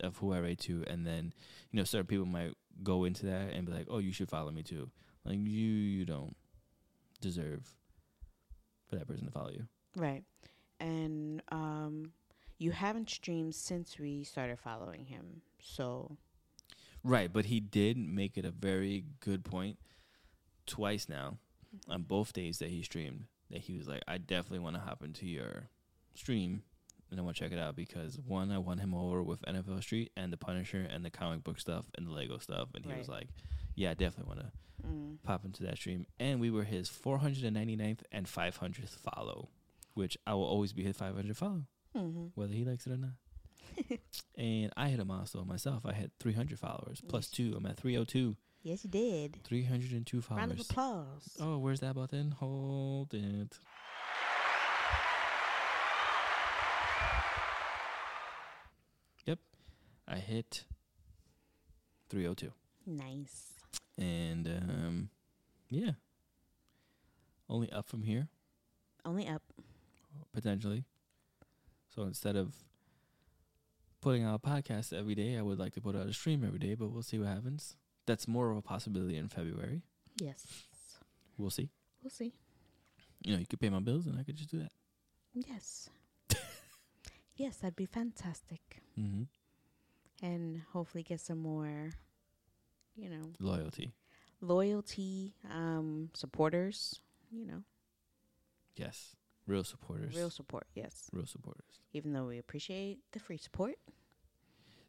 of 0.00 0.16
who 0.18 0.32
I 0.32 0.38
raid 0.38 0.58
to, 0.60 0.84
and 0.86 1.06
then 1.06 1.32
you 1.70 1.78
know 1.78 1.84
certain 1.84 2.06
people 2.06 2.26
might 2.26 2.54
go 2.82 3.04
into 3.04 3.26
that 3.26 3.52
and 3.52 3.66
be 3.66 3.72
like, 3.72 3.86
"Oh, 3.88 3.98
you 3.98 4.12
should 4.12 4.28
follow 4.28 4.50
me 4.50 4.62
too." 4.62 4.90
Like 5.24 5.36
you, 5.36 5.42
you 5.42 6.04
don't 6.04 6.36
deserve 7.20 7.74
for 8.88 8.96
that 8.96 9.06
person 9.06 9.26
to 9.26 9.32
follow 9.32 9.50
you. 9.50 9.66
Right. 9.96 10.22
And 10.80 11.42
um, 11.50 12.12
you 12.58 12.72
haven't 12.72 13.08
streamed 13.08 13.54
since 13.54 13.98
we 13.98 14.24
started 14.24 14.58
following 14.58 15.06
him. 15.06 15.40
So 15.66 16.16
Right, 17.02 17.32
but 17.32 17.46
he 17.46 17.58
did 17.60 17.96
make 17.98 18.38
it 18.38 18.44
a 18.44 18.50
very 18.50 19.04
good 19.20 19.44
point 19.44 19.78
twice 20.66 21.08
now 21.08 21.38
on 21.88 22.02
both 22.02 22.32
days 22.32 22.58
that 22.60 22.70
he 22.70 22.82
streamed 22.82 23.24
that 23.50 23.60
he 23.62 23.76
was 23.76 23.86
like, 23.88 24.02
I 24.08 24.16
definitely 24.18 24.60
want 24.60 24.76
to 24.76 24.80
hop 24.80 25.02
into 25.02 25.26
your 25.26 25.68
stream 26.14 26.62
and 27.10 27.20
I 27.20 27.22
want 27.22 27.36
to 27.36 27.42
check 27.44 27.52
it 27.52 27.58
out 27.58 27.76
because 27.76 28.18
one, 28.26 28.50
I 28.50 28.58
won 28.58 28.78
him 28.78 28.94
over 28.94 29.22
with 29.22 29.42
NFL 29.42 29.82
Street 29.82 30.12
and 30.16 30.32
the 30.32 30.36
Punisher 30.38 30.80
and 30.90 31.04
the 31.04 31.10
comic 31.10 31.44
book 31.44 31.60
stuff 31.60 31.84
and 31.96 32.06
the 32.06 32.10
Lego 32.12 32.38
stuff. 32.38 32.68
And 32.74 32.84
he 32.84 32.90
was 32.96 33.08
Right. 33.08 33.18
like, 33.18 33.28
Yeah, 33.74 33.90
I 33.90 33.94
definitely 33.94 34.34
want 34.34 34.40
to 34.40 34.88
mm, 34.88 35.16
pop 35.24 35.44
into 35.44 35.62
that 35.64 35.76
stream. 35.76 36.06
And 36.18 36.40
we 36.40 36.50
were 36.50 36.64
his 36.64 36.88
499th 36.88 38.00
and 38.10 38.26
500th 38.26 38.96
follow, 38.96 39.48
which 39.92 40.16
I 40.26 40.32
will 40.34 40.44
always 40.44 40.72
be 40.72 40.82
his 40.84 40.96
500 40.96 41.36
follow, 41.36 41.66
hmm 41.94 42.28
whether 42.34 42.54
he 42.54 42.64
likes 42.64 42.86
it 42.86 42.92
or 42.92 42.96
not. 42.96 43.10
and 44.38 44.72
I 44.76 44.88
hit 44.88 45.00
a 45.00 45.04
milestone 45.04 45.46
myself. 45.48 45.84
I 45.86 45.92
had 45.92 46.10
300 46.20 46.58
followers 46.58 47.02
plus 47.08 47.24
Yes. 47.26 47.30
two. 47.30 47.54
I'm 47.56 47.66
at 47.66 47.76
302. 47.76 48.36
yes, 48.62 48.84
you 48.84 48.90
did. 48.90 49.38
302 49.44 50.20
followers. 50.22 50.40
Round 50.40 50.52
of 50.52 50.60
applause. 50.60 51.36
Oh, 51.40 51.58
where's 51.58 51.80
that 51.80 51.94
button? 51.94 52.32
Hold 52.32 53.14
it. 53.14 53.58
Yep. 59.26 59.38
I 60.08 60.16
hit 60.16 60.64
302. 62.10 62.52
Nice. 62.86 63.52
And 63.98 64.46
um 64.48 65.08
yeah. 65.70 65.92
Only 67.48 67.70
up 67.72 67.88
from 67.88 68.02
here 68.02 68.28
Only 69.04 69.26
up. 69.28 69.42
potentially. 70.32 70.84
So 71.94 72.02
instead 72.02 72.36
of 72.36 72.54
putting 74.04 74.22
out 74.22 74.34
a 74.44 74.46
podcast 74.48 74.92
every 74.92 75.14
day, 75.14 75.36
I 75.38 75.42
would 75.42 75.58
like 75.58 75.72
to 75.74 75.80
put 75.80 75.96
out 75.96 76.06
a 76.06 76.12
stream 76.12 76.44
every 76.44 76.58
day, 76.58 76.74
but 76.74 76.90
we'll 76.90 77.02
see 77.02 77.18
what 77.18 77.28
happens. 77.28 77.74
That's 78.06 78.28
more 78.28 78.50
of 78.50 78.56
a 78.58 78.62
possibility 78.62 79.16
in 79.16 79.28
February. 79.28 79.80
Yes. 80.20 80.44
We'll 81.38 81.48
see. 81.50 81.70
We'll 82.02 82.10
see. 82.10 82.34
You 83.22 83.32
know, 83.32 83.38
you 83.40 83.46
could 83.46 83.60
pay 83.60 83.70
my 83.70 83.80
bills 83.80 84.06
and 84.06 84.18
I 84.18 84.22
could 84.22 84.36
just 84.36 84.50
do 84.50 84.58
that. 84.58 84.72
Yes. 85.32 85.88
yes, 87.36 87.56
that'd 87.56 87.76
be 87.76 87.86
fantastic. 87.86 88.82
Mm-hmm. 89.00 89.22
And 90.24 90.60
hopefully 90.74 91.02
get 91.02 91.20
some 91.20 91.38
more, 91.38 91.90
you 92.94 93.08
know, 93.08 93.32
Loyalty. 93.40 93.94
loyalty, 94.42 95.34
um, 95.50 96.10
supporters, 96.14 97.00
you 97.32 97.46
know, 97.46 97.62
Yes. 98.76 99.16
Real 99.46 99.64
supporters. 99.64 100.16
real 100.16 100.30
support. 100.30 100.66
Yes. 100.74 101.08
Real 101.12 101.26
supporters. 101.26 101.80
Even 101.92 102.12
though 102.12 102.26
we 102.26 102.38
appreciate 102.38 102.98
the 103.12 103.18
free 103.18 103.36
support. 103.36 103.76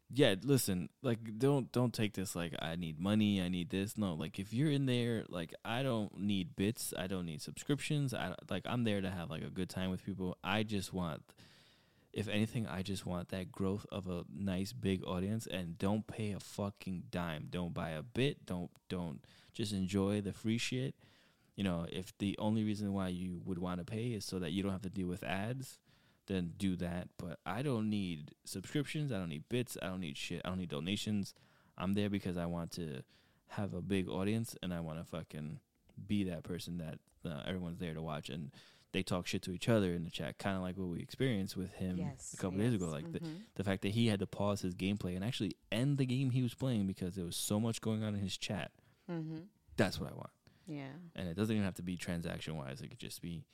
Yeah, 0.08 0.36
listen, 0.40 0.88
like 1.02 1.18
don't 1.38 1.70
don't 1.72 1.92
take 1.92 2.14
this 2.14 2.36
like 2.36 2.54
I 2.60 2.76
need 2.76 3.00
money, 3.00 3.42
I 3.42 3.48
need 3.48 3.70
this. 3.70 3.98
No, 3.98 4.14
like 4.14 4.38
if 4.38 4.52
you're 4.52 4.70
in 4.70 4.86
there, 4.86 5.24
like 5.28 5.52
I 5.64 5.82
don't 5.82 6.16
need 6.20 6.54
bits, 6.54 6.94
I 6.96 7.08
don't 7.08 7.26
need 7.26 7.42
subscriptions. 7.42 8.14
I 8.14 8.34
like 8.48 8.62
I'm 8.66 8.84
there 8.84 9.00
to 9.00 9.10
have 9.10 9.30
like 9.30 9.42
a 9.42 9.50
good 9.50 9.68
time 9.68 9.90
with 9.90 10.06
people. 10.06 10.38
I 10.44 10.62
just 10.62 10.92
want 10.92 11.22
if 12.12 12.28
anything, 12.28 12.66
I 12.66 12.82
just 12.82 13.04
want 13.04 13.28
that 13.28 13.52
growth 13.52 13.84
of 13.90 14.06
a 14.06 14.24
nice 14.34 14.72
big 14.72 15.04
audience 15.04 15.46
and 15.46 15.76
don't 15.76 16.06
pay 16.06 16.32
a 16.32 16.40
fucking 16.40 17.04
dime. 17.10 17.48
Don't 17.50 17.74
buy 17.74 17.90
a 17.90 18.02
bit, 18.02 18.46
don't 18.46 18.70
don't 18.88 19.20
just 19.52 19.72
enjoy 19.72 20.20
the 20.20 20.32
free 20.32 20.58
shit. 20.58 20.94
You 21.56 21.64
know, 21.64 21.86
if 21.90 22.16
the 22.18 22.36
only 22.38 22.64
reason 22.64 22.92
why 22.92 23.08
you 23.08 23.40
would 23.44 23.58
want 23.58 23.80
to 23.80 23.84
pay 23.84 24.08
is 24.08 24.24
so 24.24 24.38
that 24.38 24.52
you 24.52 24.62
don't 24.62 24.72
have 24.72 24.82
to 24.82 24.90
deal 24.90 25.08
with 25.08 25.24
ads, 25.24 25.78
then 26.26 26.52
do 26.58 26.76
that. 26.76 27.08
But 27.18 27.38
I 27.46 27.62
don't 27.62 27.88
need 27.88 28.34
subscriptions. 28.44 29.10
I 29.10 29.18
don't 29.18 29.30
need 29.30 29.48
bits. 29.48 29.76
I 29.80 29.86
don't 29.86 30.00
need 30.00 30.16
shit. 30.18 30.42
I 30.44 30.48
don't 30.48 30.58
need 30.58 30.68
donations. 30.68 31.34
I'm 31.78 31.94
there 31.94 32.10
because 32.10 32.36
I 32.36 32.46
want 32.46 32.72
to 32.72 33.02
have 33.48 33.74
a 33.74 33.80
big 33.80 34.08
audience 34.08 34.56
and 34.62 34.72
I 34.72 34.80
want 34.80 34.98
to 34.98 35.04
fucking 35.04 35.60
be 36.06 36.24
that 36.24 36.42
person 36.42 36.78
that 36.78 36.98
uh, 37.24 37.42
everyone's 37.46 37.78
there 37.78 37.94
to 37.94 38.02
watch 38.02 38.28
and 38.28 38.50
they 38.92 39.02
talk 39.02 39.26
shit 39.26 39.42
to 39.42 39.52
each 39.52 39.68
other 39.68 39.92
in 39.92 40.04
the 40.04 40.10
chat, 40.10 40.38
kind 40.38 40.56
of 40.56 40.62
like 40.62 40.76
what 40.78 40.88
we 40.88 41.00
experienced 41.00 41.56
with 41.56 41.72
him 41.74 41.96
yes. 41.98 42.32
a 42.32 42.36
couple 42.36 42.58
days 42.58 42.74
ago. 42.74 42.86
Like 42.86 43.12
the, 43.12 43.20
mhm. 43.20 43.40
the 43.54 43.64
fact 43.64 43.82
that 43.82 43.90
he 43.90 44.06
had 44.06 44.20
to 44.20 44.26
pause 44.26 44.62
his 44.62 44.74
gameplay 44.74 45.14
and 45.16 45.24
actually 45.24 45.56
end 45.70 45.98
the 45.98 46.06
game 46.06 46.30
he 46.30 46.42
was 46.42 46.54
playing 46.54 46.86
because 46.86 47.14
there 47.14 47.24
was 47.24 47.36
so 47.36 47.60
much 47.60 47.80
going 47.80 48.02
on 48.02 48.14
in 48.14 48.20
his 48.20 48.36
chat. 48.38 48.70
Mhm. 49.10 49.42
That's 49.76 50.00
what 50.00 50.10
I 50.10 50.14
want. 50.14 50.30
Yeah. 50.66 50.88
And 51.14 51.28
it 51.28 51.36
doesn't 51.36 51.54
even 51.54 51.64
have 51.64 51.74
to 51.74 51.82
be 51.82 51.96
transaction 51.96 52.56
wise. 52.56 52.80
It 52.80 52.88
could 52.88 52.98
just 52.98 53.22
be 53.22 53.44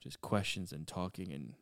just 0.00 0.20
questions 0.20 0.72
and 0.72 0.86
talking 0.86 1.32
and 1.32 1.54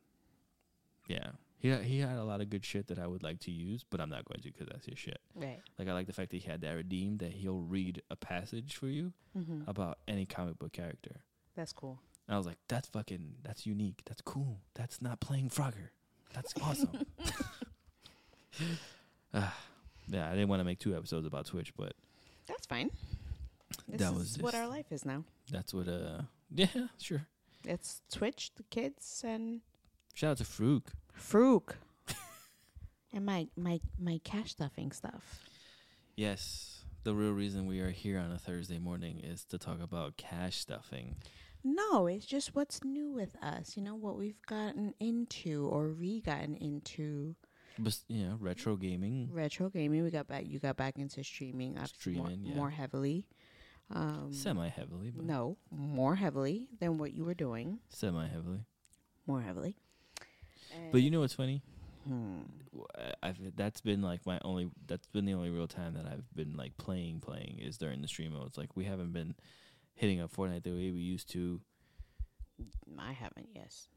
yeah. 1.08 1.30
He 1.58 1.68
had, 1.68 1.82
he 1.82 1.98
had 2.00 2.16
a 2.16 2.24
lot 2.24 2.40
of 2.40 2.48
good 2.48 2.64
shit 2.64 2.86
that 2.86 2.98
I 2.98 3.06
would 3.06 3.22
like 3.22 3.38
to 3.40 3.50
use, 3.50 3.84
but 3.90 4.00
I'm 4.00 4.08
not 4.08 4.24
going 4.24 4.40
to 4.40 4.50
because 4.50 4.66
that's 4.68 4.86
his 4.86 4.98
shit. 4.98 5.20
Right. 5.34 5.60
Like 5.78 5.88
I 5.88 5.92
like 5.92 6.06
the 6.06 6.12
fact 6.14 6.30
that 6.30 6.38
he 6.38 6.48
had 6.50 6.62
that 6.62 6.72
redeemed 6.72 7.18
that 7.18 7.32
he'll 7.32 7.60
read 7.60 8.02
a 8.10 8.16
passage 8.16 8.76
for 8.76 8.86
you 8.88 9.12
Mm-hmm. 9.38 9.68
about 9.70 9.98
any 10.08 10.26
comic 10.26 10.58
book 10.58 10.72
character. 10.72 11.20
That's 11.54 11.72
cool. 11.72 12.00
And 12.26 12.34
I 12.34 12.38
was 12.38 12.46
like, 12.46 12.56
that's 12.68 12.88
fucking 12.88 13.34
that's 13.44 13.64
unique. 13.66 14.02
That's 14.06 14.22
cool. 14.22 14.60
That's 14.74 15.00
not 15.02 15.20
playing 15.20 15.50
Frogger. 15.50 15.90
That's 16.32 16.52
awesome. 16.62 16.90
Ah, 19.32 19.54
yeah, 20.08 20.26
I 20.28 20.32
didn't 20.32 20.48
want 20.48 20.58
to 20.60 20.64
make 20.64 20.80
two 20.80 20.96
episodes 20.96 21.24
about 21.26 21.46
Twitch, 21.46 21.72
but 21.76 21.92
That's 22.48 22.66
fine. 22.66 22.90
This 23.90 24.00
That 24.00 24.12
is 24.12 24.18
was 24.18 24.38
what 24.38 24.54
our 24.54 24.68
life 24.68 24.90
is 24.90 25.04
now. 25.04 25.24
that's 25.50 25.72
what. 25.74 25.88
Uh, 25.88 26.22
yeah, 26.54 26.66
sure. 26.98 27.26
It's 27.64 28.00
Twitch, 28.10 28.52
the 28.56 28.62
kids, 28.64 29.22
and 29.26 29.60
Shout 30.14 30.32
out 30.32 30.36
to 30.38 30.44
Frug. 30.44 30.82
Fruke. 31.12 31.76
and 33.12 33.24
my 33.26 33.48
my 33.56 33.80
my 33.98 34.20
cash 34.24 34.52
stuffing 34.52 34.92
stuff. 34.92 35.40
Yes, 36.16 36.84
the 37.04 37.14
real 37.14 37.32
reason 37.32 37.66
we 37.66 37.80
are 37.80 37.90
here 37.90 38.18
on 38.18 38.30
a 38.32 38.38
Thursday 38.38 38.78
morning 38.78 39.20
is 39.20 39.44
to 39.46 39.58
talk 39.58 39.80
about 39.82 40.16
cash 40.16 40.58
stuffing. 40.58 41.16
No, 41.62 42.06
it's 42.06 42.24
just 42.26 42.54
what's 42.54 42.82
new 42.84 43.10
with 43.10 43.36
us. 43.42 43.76
You 43.76 43.82
know 43.82 43.94
what 43.94 44.16
we've 44.16 44.40
gotten 44.46 44.94
into 44.98 45.66
or 45.70 45.88
re 45.88 46.20
gotten 46.20 46.54
into 46.56 47.34
But 47.78 47.98
you 48.08 48.24
know, 48.26 48.36
retro 48.40 48.76
gaming. 48.76 49.28
retro 49.32 49.68
gaming. 49.68 50.02
We 50.02 50.10
got 50.10 50.26
back. 50.26 50.44
You 50.46 50.58
got 50.58 50.76
back 50.76 50.98
into 50.98 51.22
streaming. 51.22 51.76
up 51.78 51.90
more, 52.06 52.30
yeah. 52.30 52.54
more 52.54 52.70
heavily. 52.70 53.26
Um, 53.92 54.32
Semi 54.32 54.68
heavily, 54.68 55.10
but 55.10 55.24
no, 55.24 55.56
more 55.70 56.14
heavily 56.14 56.68
than 56.78 56.98
what 56.98 57.12
you 57.12 57.24
were 57.24 57.34
doing. 57.34 57.80
semi 57.88 58.26
heavily. 58.28 58.60
More 59.26 59.40
heavily. 59.40 59.76
But 60.92 61.02
you 61.02 61.10
know 61.10 61.20
what's 61.20 61.34
funny? 61.34 61.62
Hmm. 62.06 62.40
I've 63.22 63.36
that's 63.56 63.80
been 63.80 64.00
like 64.00 64.24
my 64.24 64.38
only 64.44 64.70
that's 64.86 65.06
been 65.08 65.24
the 65.24 65.34
only 65.34 65.50
real 65.50 65.66
time 65.66 65.94
that 65.94 66.06
I've 66.06 66.32
been 66.34 66.56
like 66.56 66.76
playing 66.78 67.20
playing 67.20 67.58
is 67.60 67.76
during 67.78 68.00
the 68.00 68.08
stream 68.08 68.32
modes. 68.32 68.56
Like 68.56 68.76
we 68.76 68.84
haven't 68.84 69.12
been 69.12 69.34
hitting 69.94 70.20
up 70.20 70.32
Fortnite 70.32 70.62
the 70.62 70.70
way 70.70 70.90
we 70.90 71.00
used 71.00 71.30
to. 71.32 71.60
I 72.98 73.12
haven't. 73.12 73.48
Yes. 73.54 73.88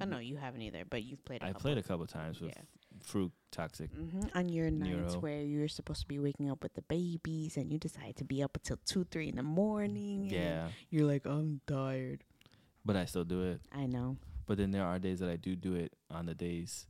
I 0.00 0.06
know 0.06 0.18
you 0.18 0.36
haven't 0.36 0.62
either, 0.62 0.84
but 0.88 1.04
you've 1.04 1.24
played. 1.24 1.42
I 1.42 1.50
I 1.50 1.52
played 1.52 1.78
a 1.78 1.82
couple 1.82 2.06
times 2.06 2.40
with 2.40 2.56
Fruit 3.00 3.32
Toxic. 3.50 3.90
Mm-hmm. 3.94 4.36
On 4.38 4.48
your 4.48 4.70
nights 4.70 5.16
where 5.16 5.42
you're 5.42 5.68
supposed 5.68 6.00
to 6.02 6.06
be 6.08 6.18
waking 6.18 6.50
up 6.50 6.62
with 6.62 6.74
the 6.74 6.82
babies 6.82 7.56
and 7.56 7.70
you 7.72 7.78
decide 7.78 8.16
to 8.16 8.24
be 8.24 8.42
up 8.42 8.56
until 8.56 8.78
two, 8.84 9.04
three 9.10 9.28
in 9.28 9.36
the 9.36 9.42
morning. 9.42 10.22
and 10.22 10.32
Yeah, 10.32 10.68
You're 10.90 11.06
like, 11.06 11.26
I'm 11.26 11.60
tired. 11.66 12.24
but 12.84 12.96
I 12.96 13.04
still 13.04 13.24
do 13.24 13.42
it. 13.42 13.60
I 13.72 13.86
know. 13.86 14.16
But 14.46 14.58
then 14.58 14.70
there 14.70 14.84
are 14.84 14.98
days 14.98 15.20
that 15.20 15.28
I 15.30 15.36
do 15.36 15.54
do 15.54 15.74
it 15.74 15.92
on 16.10 16.26
the 16.26 16.34
days 16.34 16.86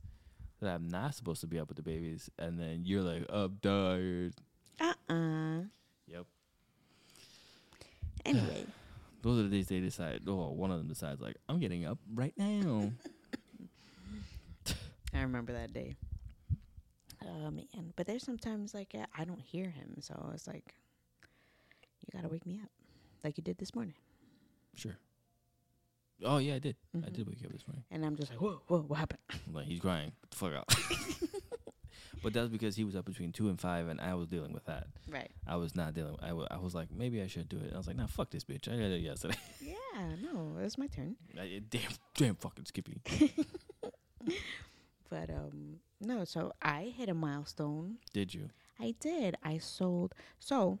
that 0.61 0.73
I'm 0.73 0.87
not 0.87 1.15
supposed 1.15 1.41
to 1.41 1.47
be 1.47 1.59
up 1.59 1.67
with 1.67 1.77
the 1.77 1.83
babies, 1.83 2.29
and 2.39 2.57
then 2.59 2.81
you're 2.85 3.01
like, 3.03 3.25
I'm 3.29 3.57
tired. 3.61 4.33
Uh 4.79 4.93
uh 5.09 5.59
Yep. 6.07 6.25
Anyway, 8.25 8.65
Those 9.21 9.39
are 9.39 9.43
the 9.43 9.49
days 9.55 9.67
they 9.67 9.79
decide. 9.79 10.21
Oh, 10.27 10.49
one 10.51 10.69
of 10.71 10.77
them 10.79 10.87
decides 10.87 11.21
like, 11.21 11.37
I'm 11.47 11.59
getting 11.59 11.85
up 11.85 11.97
right 12.13 12.33
now. 12.37 12.91
I 15.13 15.21
remember 15.21 15.53
that 15.53 15.73
day. 15.73 15.95
Oh 17.25 17.51
man, 17.51 17.93
but 17.95 18.05
there's 18.07 18.23
sometimes 18.23 18.73
like 18.73 18.95
I 19.17 19.23
don't 19.25 19.41
hear 19.41 19.69
him, 19.69 19.95
so 20.01 20.31
it's 20.33 20.47
like 20.47 20.73
you 22.01 22.07
gotta 22.11 22.27
wake 22.27 22.45
me 22.45 22.59
up, 22.63 22.69
like 23.23 23.37
you 23.37 23.43
did 23.43 23.57
this 23.57 23.73
morning. 23.75 23.93
sure. 24.75 24.97
Oh 26.25 26.37
yeah, 26.37 26.55
I 26.55 26.59
did. 26.59 26.75
I 26.95 26.97
Mhm. 26.99 27.13
did 27.13 27.27
wake 27.27 27.41
you 27.41 27.47
up 27.47 27.53
this 27.53 27.67
morning. 27.67 27.83
And 27.91 28.05
I'm 28.05 28.15
just 28.15 28.31
like, 28.31 28.39
whoa, 28.41 28.61
whoa, 28.67 28.79
what 28.81 28.99
happened? 28.99 29.19
Like 29.53 29.65
he's 29.65 29.79
crying. 29.79 30.11
Get 30.21 30.31
the 30.31 30.37
fuck 30.37 30.53
out. 30.53 30.67
but 32.23 32.33
that's 32.33 32.49
because 32.49 32.75
he 32.75 32.83
was 32.83 32.95
up 32.95 33.05
between 33.05 33.31
two 33.33 33.49
and 33.49 33.59
five, 33.59 33.87
and 33.89 33.99
I 34.01 34.13
was 34.15 34.27
dealing 34.27 34.53
with 34.53 34.65
that. 34.65 34.87
Right. 35.09 35.31
I 35.47 35.55
was 35.57 35.75
not 35.75 35.93
dealing. 35.93 36.15
I 36.21 36.29
I 36.29 36.57
was 36.59 36.73
like, 36.75 36.89
maybe 36.91 37.21
I 37.21 37.27
should 37.27 37.49
do 37.49 37.57
it. 37.57 37.63
And 37.67 37.73
I 37.73 37.77
was 37.77 37.87
like, 37.87 37.95
nah, 37.97 38.07
fuck 38.07 38.29
this 38.31 38.43
bitch. 38.45 38.67
I 38.67 38.71
got 38.75 38.91
it 38.91 39.01
yesterday. 39.01 39.37
Yeah, 39.95 40.15
no, 40.23 40.57
it's 40.59 40.77
my 40.77 40.87
turn. 40.87 41.15
I- 41.39 41.61
damn, 41.69 41.91
damn, 42.15 42.35
fucking 42.35 42.65
Skippy. 42.65 42.99
But 45.13 45.29
um, 45.29 45.75
no, 46.01 46.25
so 46.25 46.53
I 46.59 46.91
hit 46.97 47.07
a 47.07 47.13
milestone 47.13 47.97
Did 48.13 48.33
you? 48.33 48.49
I 48.79 48.95
did. 48.99 49.35
I 49.43 49.59
sold. 49.59 50.15
So, 50.39 50.79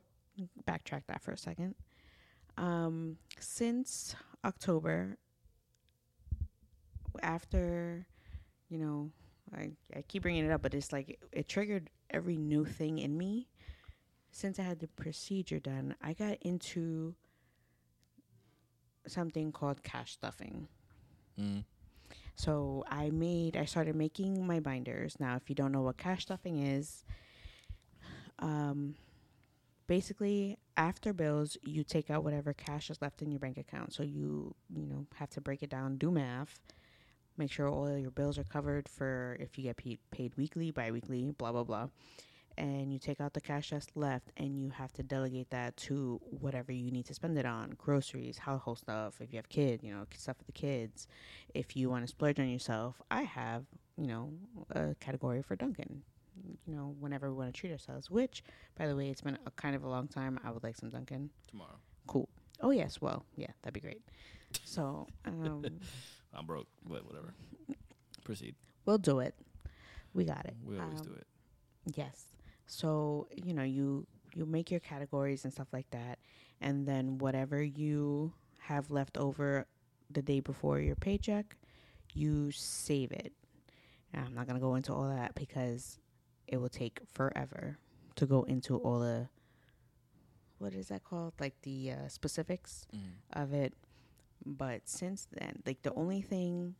backtrack 0.67 1.03
that 1.07 1.21
for 1.21 1.31
a 1.31 1.37
second. 1.37 1.75
Um, 2.57 3.17
since 3.39 4.15
October, 4.43 5.19
after, 7.21 8.07
you 8.69 8.79
know, 8.79 9.11
I 9.55 9.73
I 9.95 10.01
keep 10.07 10.23
bringing 10.23 10.45
it 10.45 10.51
up, 10.51 10.63
but 10.63 10.73
it's 10.73 10.91
like 10.91 11.09
it, 11.09 11.19
it 11.31 11.47
triggered 11.47 11.91
every 12.09 12.37
new 12.37 12.65
thing 12.65 12.97
in 12.97 13.15
me. 13.15 13.49
Since 14.31 14.57
I 14.57 14.63
had 14.63 14.79
the 14.79 14.87
procedure 14.87 15.59
done, 15.59 15.93
I 16.01 16.13
got 16.13 16.39
into 16.41 17.13
something 19.05 19.51
called 19.51 19.83
cash 19.83 20.13
stuffing. 20.13 20.67
Mm. 21.39 21.65
So 22.35 22.83
I 22.89 23.09
made, 23.11 23.55
I 23.57 23.65
started 23.65 23.95
making 23.95 24.45
my 24.45 24.59
binders. 24.59 25.19
Now, 25.19 25.35
if 25.35 25.49
you 25.49 25.55
don't 25.55 25.71
know 25.71 25.81
what 25.81 25.97
cash 25.97 26.23
stuffing 26.23 26.57
is, 26.57 27.05
um, 28.39 28.95
basically 29.87 30.57
after 30.75 31.13
bills, 31.13 31.57
you 31.61 31.83
take 31.83 32.09
out 32.09 32.23
whatever 32.23 32.53
cash 32.53 32.89
is 32.89 33.01
left 33.01 33.21
in 33.21 33.31
your 33.31 33.39
bank 33.39 33.57
account. 33.57 33.93
So 33.93 34.03
you, 34.03 34.55
you 34.75 34.87
know, 34.87 35.05
have 35.15 35.29
to 35.31 35.41
break 35.41 35.61
it 35.61 35.69
down, 35.69 35.97
do 35.97 36.11
math, 36.11 36.59
make 37.37 37.51
sure 37.51 37.69
all 37.69 37.97
your 37.97 38.11
bills 38.11 38.37
are 38.37 38.43
covered 38.43 38.89
for 38.89 39.37
if 39.39 39.57
you 39.57 39.65
get 39.65 39.77
paid, 39.77 39.99
paid 40.11 40.35
weekly, 40.35 40.71
biweekly, 40.71 41.31
blah 41.37 41.51
blah 41.51 41.63
blah. 41.63 41.87
And 42.57 42.93
you 42.93 42.99
take 42.99 43.19
out 43.19 43.33
the 43.33 43.41
cash 43.41 43.71
that's 43.71 43.87
left, 43.95 44.31
and 44.37 44.59
you 44.59 44.69
have 44.69 44.93
to 44.93 45.03
delegate 45.03 45.49
that 45.49 45.75
to 45.77 46.21
whatever 46.39 46.71
you 46.71 46.91
need 46.91 47.05
to 47.07 47.13
spend 47.13 47.37
it 47.37 47.45
on: 47.45 47.73
groceries, 47.77 48.37
household 48.37 48.77
stuff. 48.77 49.15
If 49.21 49.31
you 49.33 49.37
have 49.37 49.49
kids, 49.49 49.83
you 49.83 49.91
know, 49.91 50.05
stuff 50.15 50.37
for 50.37 50.43
the 50.45 50.51
kids 50.51 51.07
if 51.55 51.75
you 51.75 51.89
want 51.89 52.03
to 52.03 52.07
splurge 52.07 52.39
on 52.39 52.47
yourself, 52.49 53.01
I 53.11 53.23
have, 53.23 53.65
you 53.97 54.07
know, 54.07 54.31
a 54.71 54.95
category 54.99 55.41
for 55.41 55.55
Dunkin'. 55.55 56.01
You 56.67 56.75
know, 56.75 56.95
whenever 56.99 57.31
we 57.31 57.37
want 57.37 57.53
to 57.53 57.59
treat 57.59 57.71
ourselves, 57.71 58.09
which, 58.09 58.43
by 58.77 58.87
the 58.87 58.95
way, 58.95 59.09
it's 59.09 59.21
been 59.21 59.37
a 59.45 59.51
kind 59.51 59.75
of 59.75 59.83
a 59.83 59.87
long 59.89 60.07
time. 60.07 60.39
I 60.43 60.49
would 60.51 60.63
like 60.63 60.75
some 60.75 60.89
Dunkin'. 60.89 61.29
Tomorrow. 61.47 61.77
Cool. 62.07 62.27
Oh, 62.61 62.71
yes. 62.71 63.01
Well, 63.01 63.23
yeah, 63.35 63.47
that'd 63.61 63.73
be 63.73 63.79
great. 63.79 64.01
So, 64.63 65.07
um, 65.25 65.63
I'm 66.33 66.45
broke, 66.47 66.67
but 66.87 67.05
whatever. 67.05 67.33
Proceed. 68.23 68.55
we'll 68.85 68.97
do 68.97 69.19
it. 69.19 69.35
We 70.15 70.25
got 70.25 70.45
it. 70.45 70.55
We 70.65 70.79
always 70.79 70.99
Um, 71.01 71.05
do 71.07 71.13
it. 71.13 71.27
Yes. 71.95 72.25
So, 72.65 73.27
you 73.35 73.53
know, 73.53 73.63
you 73.63 74.07
you 74.35 74.45
make 74.45 74.71
your 74.71 74.79
categories 74.79 75.43
and 75.43 75.53
stuff 75.53 75.67
like 75.71 75.89
that 75.91 76.17
and 76.59 76.87
then 76.87 77.19
whatever 77.19 77.61
you 77.61 78.33
have 78.57 78.89
left 78.89 79.15
over 79.17 79.67
the 80.09 80.21
day 80.23 80.39
before 80.39 80.79
your 80.79 80.95
paycheck, 80.95 81.55
you 82.13 82.49
save 82.51 83.11
it. 83.11 83.31
And 84.13 84.25
I'm 84.25 84.33
not 84.33 84.47
going 84.47 84.55
to 84.59 84.61
go 84.65 84.75
into 84.75 84.93
all 84.93 85.07
that 85.09 85.35
because 85.35 85.99
it 86.47 86.57
will 86.57 86.69
take 86.69 87.01
forever 87.13 87.77
to 88.15 88.25
go 88.25 88.43
into 88.43 88.77
all 88.77 88.99
the 88.99 89.27
what 90.59 90.73
is 90.73 90.87
that 90.87 91.03
called? 91.03 91.33
Like 91.39 91.55
the 91.63 91.91
uh, 91.91 92.07
specifics 92.07 92.87
Mm. 92.95 92.99
of 93.33 93.53
it. 93.53 93.73
But 94.45 94.87
since 94.87 95.27
then, 95.31 95.61
like 95.65 95.81
the 95.83 95.93
only 95.93 96.21
thing 96.21 96.75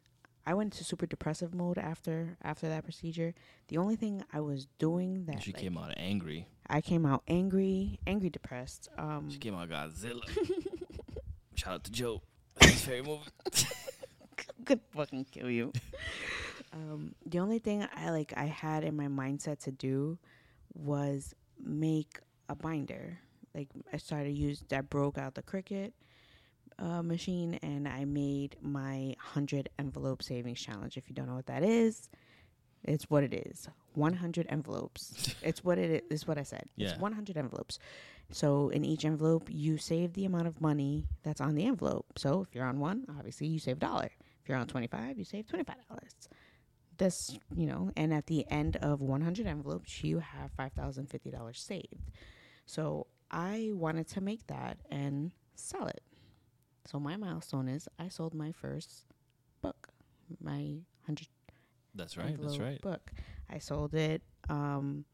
I 0.45 0.53
went 0.53 0.73
into 0.73 0.83
super 0.83 1.05
depressive 1.05 1.53
mode 1.53 1.77
after 1.77 2.37
after 2.43 2.67
that 2.69 2.83
procedure. 2.83 3.33
The 3.69 3.77
only 3.77 3.95
thing 3.95 4.23
I 4.33 4.41
was 4.41 4.67
doing 4.77 5.25
that 5.25 5.41
she 5.41 5.53
like, 5.53 5.61
came 5.61 5.77
out 5.77 5.93
angry. 5.97 6.47
I 6.67 6.81
came 6.81 7.05
out 7.05 7.23
angry, 7.27 7.99
angry 8.05 8.29
depressed. 8.29 8.89
Um 8.97 9.29
She 9.29 9.37
came 9.37 9.55
out 9.55 9.69
Godzilla. 9.69 10.23
Shout 11.55 11.73
out 11.75 11.83
to 11.85 11.91
Joe. 11.91 12.21
Favorite 12.59 13.05
movie. 13.05 13.67
could 14.65 14.81
fucking 14.91 15.25
kill 15.25 15.49
you. 15.49 15.71
um, 16.73 17.15
the 17.25 17.39
only 17.39 17.59
thing 17.59 17.85
I 17.95 18.09
like 18.11 18.33
I 18.35 18.45
had 18.45 18.83
in 18.83 18.95
my 18.95 19.07
mindset 19.07 19.59
to 19.63 19.71
do 19.71 20.17
was 20.73 21.33
make 21.59 22.19
a 22.49 22.55
binder. 22.55 23.19
Like 23.53 23.69
I 23.91 23.97
started 23.97 24.31
use 24.31 24.63
I 24.71 24.81
broke 24.81 25.17
out 25.17 25.35
the 25.35 25.43
Cricut 25.43 25.91
uh, 26.79 27.01
machine 27.01 27.59
and 27.61 27.87
I 27.87 28.05
made 28.05 28.57
my 28.61 29.15
hundred 29.19 29.69
envelope 29.79 30.23
savings 30.23 30.59
challenge. 30.59 30.97
If 30.97 31.09
you 31.09 31.15
don't 31.15 31.27
know 31.27 31.35
what 31.35 31.47
that 31.47 31.63
is, 31.63 32.09
it's 32.83 33.09
what 33.09 33.23
it 33.23 33.33
is. 33.33 33.69
One 33.93 34.13
hundred 34.13 34.47
envelopes. 34.49 35.35
it's 35.41 35.63
what 35.63 35.77
it 35.77 35.89
is. 35.89 36.01
Is 36.21 36.27
what 36.27 36.37
I 36.37 36.43
said. 36.43 36.67
Yeah. 36.75 36.89
It's 36.89 36.99
one 36.99 37.13
hundred 37.13 37.37
envelopes. 37.37 37.79
So 38.31 38.69
in 38.69 38.83
each 38.83 39.05
envelope, 39.05 39.49
you 39.51 39.77
save 39.77 40.13
the 40.13 40.25
amount 40.25 40.47
of 40.47 40.59
money 40.59 41.05
that's 41.23 41.41
on 41.41 41.55
the 41.55 41.65
envelope. 41.65 42.05
So 42.17 42.41
if 42.47 42.55
you're 42.55 42.65
on 42.65 42.79
one, 42.79 43.05
obviously 43.17 43.47
you 43.47 43.59
save 43.59 43.77
a 43.77 43.79
dollar. 43.79 44.09
If 44.41 44.49
you're 44.49 44.57
on 44.57 44.67
25, 44.67 45.17
you 45.17 45.23
save 45.23 45.45
$25. 45.45 45.65
This, 46.97 47.37
you 47.55 47.65
know, 47.65 47.91
and 47.95 48.13
at 48.13 48.27
the 48.27 48.45
end 48.49 48.75
of 48.77 49.01
100 49.01 49.45
envelopes, 49.47 50.03
you 50.03 50.19
have 50.19 50.51
$5,050 50.57 51.55
saved. 51.55 52.11
So 52.65 53.07
I 53.31 53.69
wanted 53.73 54.07
to 54.09 54.21
make 54.21 54.47
that 54.47 54.77
and 54.89 55.31
sell 55.55 55.87
it. 55.87 56.01
So 56.85 56.99
my 56.99 57.15
milestone 57.15 57.67
is 57.67 57.87
I 57.97 58.09
sold 58.09 58.33
my 58.33 58.51
first 58.51 59.05
book, 59.61 59.89
my 60.41 60.81
100 61.05 61.27
That's 61.95 62.17
right. 62.17 62.35
That's 62.39 62.59
right. 62.59 62.81
book. 62.81 63.11
I 63.49 63.59
sold 63.59 63.93
it 63.93 64.21
um 64.49 65.05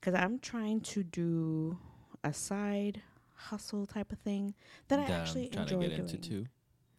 cuz 0.00 0.14
I'm 0.14 0.38
trying 0.38 0.80
to 0.92 1.02
do 1.02 1.78
a 2.22 2.32
side 2.32 3.02
hustle 3.34 3.86
type 3.86 4.12
of 4.12 4.18
thing 4.20 4.54
that 4.88 4.98
I 5.00 5.04
actually 5.04 5.46
I'm 5.46 5.50
trying 5.50 5.66
enjoy 5.66 5.80
to 5.82 5.88
get 5.88 5.96
doing. 5.96 6.08
into 6.08 6.18
too. 6.18 6.46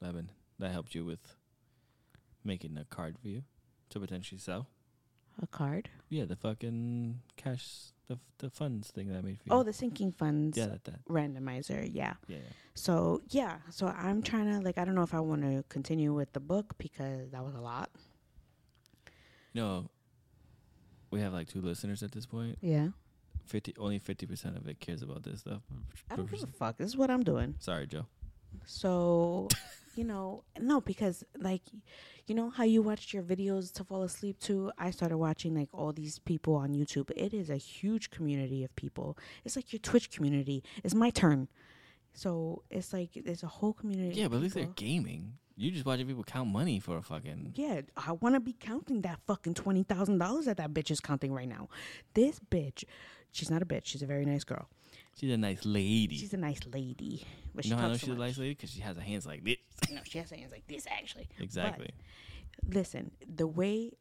That 0.01 0.13
been 0.13 0.29
that 0.59 0.71
helped 0.71 0.93
you 0.95 1.05
with 1.05 1.35
making 2.43 2.77
a 2.77 2.85
card 2.85 3.17
for 3.17 3.27
you 3.29 3.43
to 3.89 3.99
potentially 3.99 4.39
sell. 4.39 4.67
A 5.41 5.47
card? 5.47 5.89
Yeah, 6.13 6.25
the 6.25 6.35
fucking 6.35 7.21
cash, 7.37 7.91
the 8.07 8.19
the 8.37 8.51
funds 8.51 8.91
thing 8.91 9.07
that 9.07 9.17
I 9.17 9.21
made 9.21 9.39
for 9.39 9.45
you. 9.45 9.51
Oh, 9.51 9.63
the 9.63 9.73
sinking 9.73 10.11
funds 10.11 10.55
yeah, 10.55 10.67
that 10.67 10.83
that. 10.83 11.05
randomizer. 11.05 11.89
Yeah. 11.91 12.13
Yeah, 12.27 12.37
yeah. 12.37 12.43
So 12.75 13.23
yeah, 13.29 13.57
so 13.71 13.87
I'm 13.87 14.21
trying 14.21 14.51
to 14.51 14.59
like 14.59 14.77
I 14.77 14.85
don't 14.85 14.93
know 14.93 15.01
if 15.01 15.15
I 15.15 15.19
want 15.19 15.41
to 15.41 15.63
continue 15.69 16.13
with 16.13 16.31
the 16.33 16.39
book 16.39 16.75
because 16.77 17.31
that 17.31 17.43
was 17.43 17.55
a 17.55 17.59
lot. 17.59 17.89
No, 19.55 19.89
we 21.09 21.19
have 21.19 21.33
like 21.33 21.47
two 21.47 21.61
listeners 21.61 22.03
at 22.03 22.11
this 22.11 22.27
point. 22.27 22.59
Yeah. 22.61 22.89
Fifty, 23.45 23.73
only 23.79 23.97
fifty 23.97 24.27
percent 24.27 24.55
of 24.55 24.67
it 24.67 24.79
cares 24.79 25.01
about 25.01 25.23
this 25.23 25.39
stuff. 25.41 25.61
I 26.11 26.15
don't 26.15 26.29
give 26.29 26.43
a 26.43 26.47
fuck. 26.47 26.77
This 26.77 26.89
is 26.89 26.95
what 26.97 27.09
I'm 27.09 27.23
doing. 27.23 27.55
Sorry, 27.57 27.87
Joe. 27.87 28.05
So, 28.65 29.47
you 29.95 30.03
know, 30.03 30.43
no, 30.59 30.81
because 30.81 31.23
like, 31.39 31.61
you 32.25 32.35
know 32.35 32.49
how 32.49 32.63
you 32.63 32.81
watched 32.81 33.13
your 33.13 33.23
videos 33.23 33.73
to 33.73 33.83
fall 33.83 34.03
asleep 34.03 34.39
to? 34.41 34.71
I 34.77 34.91
started 34.91 35.17
watching 35.17 35.55
like 35.55 35.69
all 35.73 35.91
these 35.91 36.19
people 36.19 36.55
on 36.55 36.73
YouTube. 36.73 37.11
It 37.15 37.33
is 37.33 37.49
a 37.49 37.57
huge 37.57 38.09
community 38.09 38.63
of 38.63 38.75
people. 38.75 39.17
It's 39.43 39.55
like 39.55 39.73
your 39.73 39.79
Twitch 39.79 40.11
community. 40.11 40.63
It's 40.83 40.95
my 40.95 41.09
turn. 41.09 41.47
So 42.13 42.63
it's 42.69 42.93
like 42.93 43.09
there's 43.25 43.43
a 43.43 43.47
whole 43.47 43.73
community. 43.73 44.19
Yeah, 44.19 44.27
but 44.27 44.37
at 44.37 44.43
least 44.43 44.55
they're 44.55 44.65
gaming. 44.65 45.33
You 45.55 45.69
just 45.71 45.85
watching 45.85 46.07
people 46.07 46.23
count 46.23 46.49
money 46.49 46.79
for 46.79 46.97
a 46.97 47.01
fucking. 47.01 47.53
Yeah, 47.55 47.81
I 47.95 48.13
want 48.13 48.35
to 48.35 48.39
be 48.39 48.53
counting 48.53 49.01
that 49.01 49.19
fucking 49.27 49.53
twenty 49.53 49.83
thousand 49.83 50.17
dollars 50.17 50.45
that 50.45 50.57
that 50.57 50.73
bitch 50.73 50.89
is 50.91 50.99
counting 50.99 51.31
right 51.33 51.47
now. 51.47 51.69
This 52.13 52.39
bitch, 52.39 52.83
she's 53.31 53.51
not 53.51 53.61
a 53.61 53.65
bitch. 53.65 53.85
She's 53.85 54.01
a 54.01 54.07
very 54.07 54.25
nice 54.25 54.43
girl. 54.43 54.67
She's 55.15 55.31
a 55.31 55.37
nice 55.37 55.63
lady. 55.63 56.17
She's 56.17 56.33
a 56.33 56.37
nice 56.37 56.59
lady. 56.71 57.25
But 57.53 57.65
you 57.65 57.69
she 57.69 57.75
know 57.75 57.81
how 57.81 57.85
I 57.85 57.87
know 57.89 57.93
so 57.97 58.07
she's 58.07 58.15
a 58.15 58.17
nice 58.17 58.37
lady 58.37 58.51
because 58.51 58.71
she 58.71 58.81
has 58.81 58.95
her 58.95 59.03
hands 59.03 59.27
like 59.27 59.43
this. 59.43 59.57
No, 59.93 60.01
she 60.03 60.17
has 60.19 60.29
hands 60.29 60.51
like 60.51 60.67
this 60.67 60.85
actually. 60.89 61.27
exactly. 61.39 61.89
listen 62.69 63.11
the 63.27 63.47
way 63.47 63.91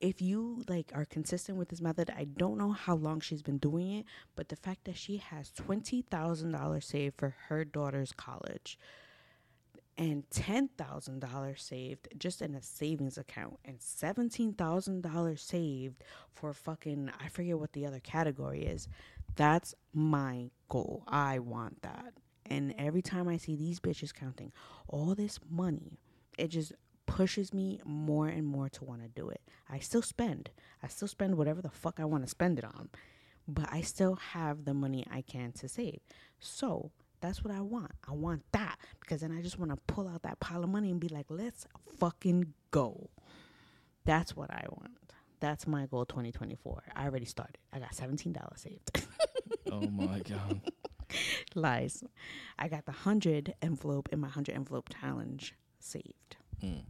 if 0.00 0.20
you 0.20 0.64
like 0.68 0.90
are 0.94 1.04
consistent 1.04 1.56
with 1.56 1.68
this 1.68 1.80
method 1.80 2.10
i 2.16 2.24
don't 2.24 2.58
know 2.58 2.72
how 2.72 2.94
long 2.94 3.20
she's 3.20 3.42
been 3.42 3.58
doing 3.58 3.92
it 3.92 4.06
but 4.34 4.48
the 4.48 4.56
fact 4.56 4.84
that 4.84 4.96
she 4.96 5.18
has 5.18 5.50
$20000 5.52 6.82
saved 6.82 7.14
for 7.16 7.36
her 7.48 7.64
daughter's 7.64 8.12
college 8.12 8.78
and 9.98 10.24
$10,000 10.30 11.60
saved 11.60 12.08
just 12.18 12.40
in 12.42 12.54
a 12.54 12.62
savings 12.62 13.18
account 13.18 13.58
and 13.64 13.78
$17,000 13.78 15.38
saved 15.38 16.02
for 16.32 16.52
fucking 16.52 17.10
I 17.22 17.28
forget 17.28 17.58
what 17.58 17.72
the 17.72 17.86
other 17.86 18.00
category 18.00 18.62
is. 18.64 18.88
That's 19.36 19.74
my 19.92 20.50
goal. 20.68 21.04
I 21.06 21.38
want 21.40 21.82
that. 21.82 22.14
And 22.52 22.74
every 22.76 23.00
time 23.00 23.28
I 23.28 23.38
see 23.38 23.56
these 23.56 23.80
bitches 23.80 24.12
counting 24.12 24.52
all 24.86 25.14
this 25.14 25.40
money, 25.48 25.98
it 26.36 26.48
just 26.48 26.72
pushes 27.06 27.54
me 27.54 27.80
more 27.82 28.28
and 28.28 28.46
more 28.46 28.68
to 28.68 28.84
want 28.84 29.00
to 29.02 29.08
do 29.08 29.30
it. 29.30 29.40
I 29.70 29.78
still 29.78 30.02
spend. 30.02 30.50
I 30.82 30.88
still 30.88 31.08
spend 31.08 31.38
whatever 31.38 31.62
the 31.62 31.70
fuck 31.70 31.98
I 31.98 32.04
want 32.04 32.24
to 32.24 32.28
spend 32.28 32.58
it 32.58 32.64
on. 32.66 32.90
But 33.48 33.72
I 33.72 33.80
still 33.80 34.16
have 34.16 34.66
the 34.66 34.74
money 34.74 35.06
I 35.10 35.22
can 35.22 35.52
to 35.52 35.68
save. 35.68 36.00
So 36.40 36.90
that's 37.22 37.42
what 37.42 37.54
I 37.54 37.62
want. 37.62 37.92
I 38.06 38.12
want 38.12 38.42
that 38.52 38.76
because 39.00 39.22
then 39.22 39.32
I 39.32 39.40
just 39.40 39.58
want 39.58 39.70
to 39.70 39.78
pull 39.86 40.06
out 40.06 40.22
that 40.22 40.38
pile 40.38 40.62
of 40.62 40.68
money 40.68 40.90
and 40.90 41.00
be 41.00 41.08
like, 41.08 41.26
let's 41.30 41.66
fucking 41.98 42.52
go. 42.70 43.08
That's 44.04 44.36
what 44.36 44.50
I 44.50 44.66
want. 44.68 44.92
That's 45.40 45.66
my 45.66 45.86
goal 45.86 46.04
2024. 46.04 46.82
I 46.94 47.04
already 47.04 47.24
started. 47.24 47.56
I 47.72 47.78
got 47.78 47.92
$17 47.92 48.36
saved. 48.58 49.06
oh 49.72 49.80
my 49.90 50.18
god. 50.20 50.60
Lies. 51.54 52.04
I 52.58 52.68
got 52.68 52.86
the 52.86 52.92
100 52.92 53.54
envelope 53.62 54.08
in 54.12 54.20
my 54.20 54.26
100 54.28 54.54
envelope 54.54 54.88
challenge 55.00 55.54
saved. 55.80 56.36
Mm. 56.62 56.82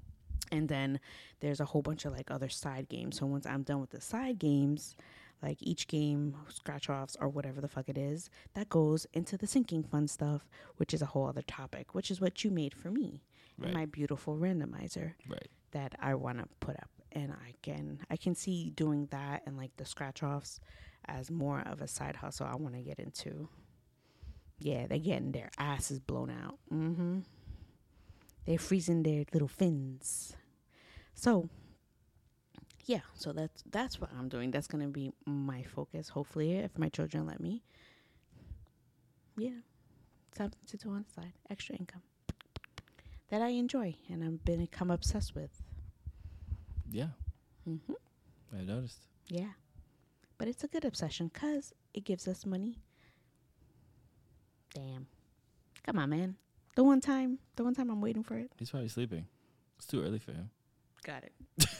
And 0.50 0.68
then 0.68 1.00
there's 1.40 1.60
a 1.60 1.64
whole 1.64 1.82
bunch 1.82 2.04
of 2.04 2.12
like 2.12 2.30
other 2.30 2.48
side 2.48 2.88
games. 2.88 3.18
So 3.18 3.26
once 3.26 3.46
I'm 3.46 3.62
done 3.62 3.80
with 3.80 3.90
the 3.90 4.00
side 4.00 4.38
games, 4.38 4.96
like 5.42 5.58
each 5.60 5.88
game, 5.88 6.36
scratch 6.50 6.88
offs, 6.90 7.16
or 7.20 7.28
whatever 7.28 7.60
the 7.60 7.68
fuck 7.68 7.88
it 7.88 7.96
is, 7.98 8.28
that 8.54 8.68
goes 8.68 9.06
into 9.14 9.36
the 9.38 9.46
sinking 9.46 9.82
fund 9.82 10.10
stuff, 10.10 10.48
which 10.76 10.92
is 10.94 11.02
a 11.02 11.06
whole 11.06 11.26
other 11.26 11.42
topic, 11.42 11.94
which 11.94 12.10
is 12.10 12.20
what 12.20 12.44
you 12.44 12.50
made 12.50 12.74
for 12.74 12.90
me 12.90 13.22
Right. 13.58 13.66
and 13.68 13.74
my 13.74 13.86
beautiful 13.86 14.36
randomizer 14.36 15.14
Right. 15.28 15.48
that 15.72 15.94
I 16.00 16.14
want 16.14 16.38
to 16.38 16.46
put 16.60 16.76
up. 16.76 16.90
And 17.12 17.32
I 17.32 17.54
can 17.62 18.00
I 18.08 18.16
can 18.16 18.34
see 18.34 18.70
doing 18.70 19.06
that 19.10 19.42
and 19.46 19.56
like 19.58 19.76
the 19.76 19.84
scratch 19.84 20.22
offs 20.22 20.60
as 21.06 21.30
more 21.30 21.60
of 21.60 21.80
a 21.82 21.88
side 21.88 22.16
hustle 22.16 22.46
I 22.46 22.56
want 22.56 22.74
to 22.74 22.80
get 22.82 22.98
into. 22.98 23.48
Yeah, 24.62 24.86
they're 24.86 24.98
getting 24.98 25.32
their 25.32 25.50
asses 25.58 25.98
blown 25.98 26.30
out. 26.30 26.58
Mm-hmm. 26.72 27.20
They're 28.46 28.58
freezing 28.58 29.02
their 29.02 29.24
little 29.32 29.48
fins. 29.48 30.36
So 31.14 31.48
yeah, 32.84 33.00
so 33.14 33.32
that's 33.32 33.62
that's 33.70 34.00
what 34.00 34.10
I'm 34.18 34.28
doing. 34.28 34.50
That's 34.50 34.66
gonna 34.66 34.88
be 34.88 35.12
my 35.26 35.62
focus. 35.62 36.08
Hopefully, 36.08 36.54
if 36.54 36.76
my 36.78 36.88
children 36.88 37.26
let 37.26 37.40
me. 37.40 37.62
Yeah, 39.36 39.60
something 40.36 40.58
to 40.66 40.76
do 40.76 40.90
on 40.90 41.04
the 41.08 41.22
side, 41.22 41.32
extra 41.48 41.74
income 41.76 42.02
that 43.30 43.40
I 43.40 43.48
enjoy 43.48 43.96
and 44.10 44.22
I've 44.22 44.44
been 44.44 44.60
become 44.60 44.90
obsessed 44.90 45.34
with. 45.34 45.62
Yeah, 46.90 47.08
Mm-hmm. 47.68 47.92
I 48.58 48.62
noticed. 48.62 49.06
Yeah, 49.28 49.52
but 50.36 50.48
it's 50.48 50.64
a 50.64 50.68
good 50.68 50.84
obsession 50.84 51.30
because 51.32 51.72
it 51.94 52.04
gives 52.04 52.26
us 52.28 52.44
money. 52.44 52.76
Damn, 54.74 55.06
come 55.84 55.98
on, 55.98 56.10
man. 56.10 56.36
The 56.74 56.84
one 56.84 57.00
time, 57.00 57.38
the 57.56 57.64
one 57.64 57.74
time 57.74 57.90
I'm 57.90 58.00
waiting 58.00 58.22
for 58.22 58.36
it. 58.38 58.50
He's 58.58 58.70
probably 58.70 58.88
sleeping. 58.88 59.26
It's 59.76 59.86
too 59.86 60.02
early 60.02 60.18
for 60.18 60.32
him. 60.32 60.50
Got 61.04 61.24
it. 61.24 61.32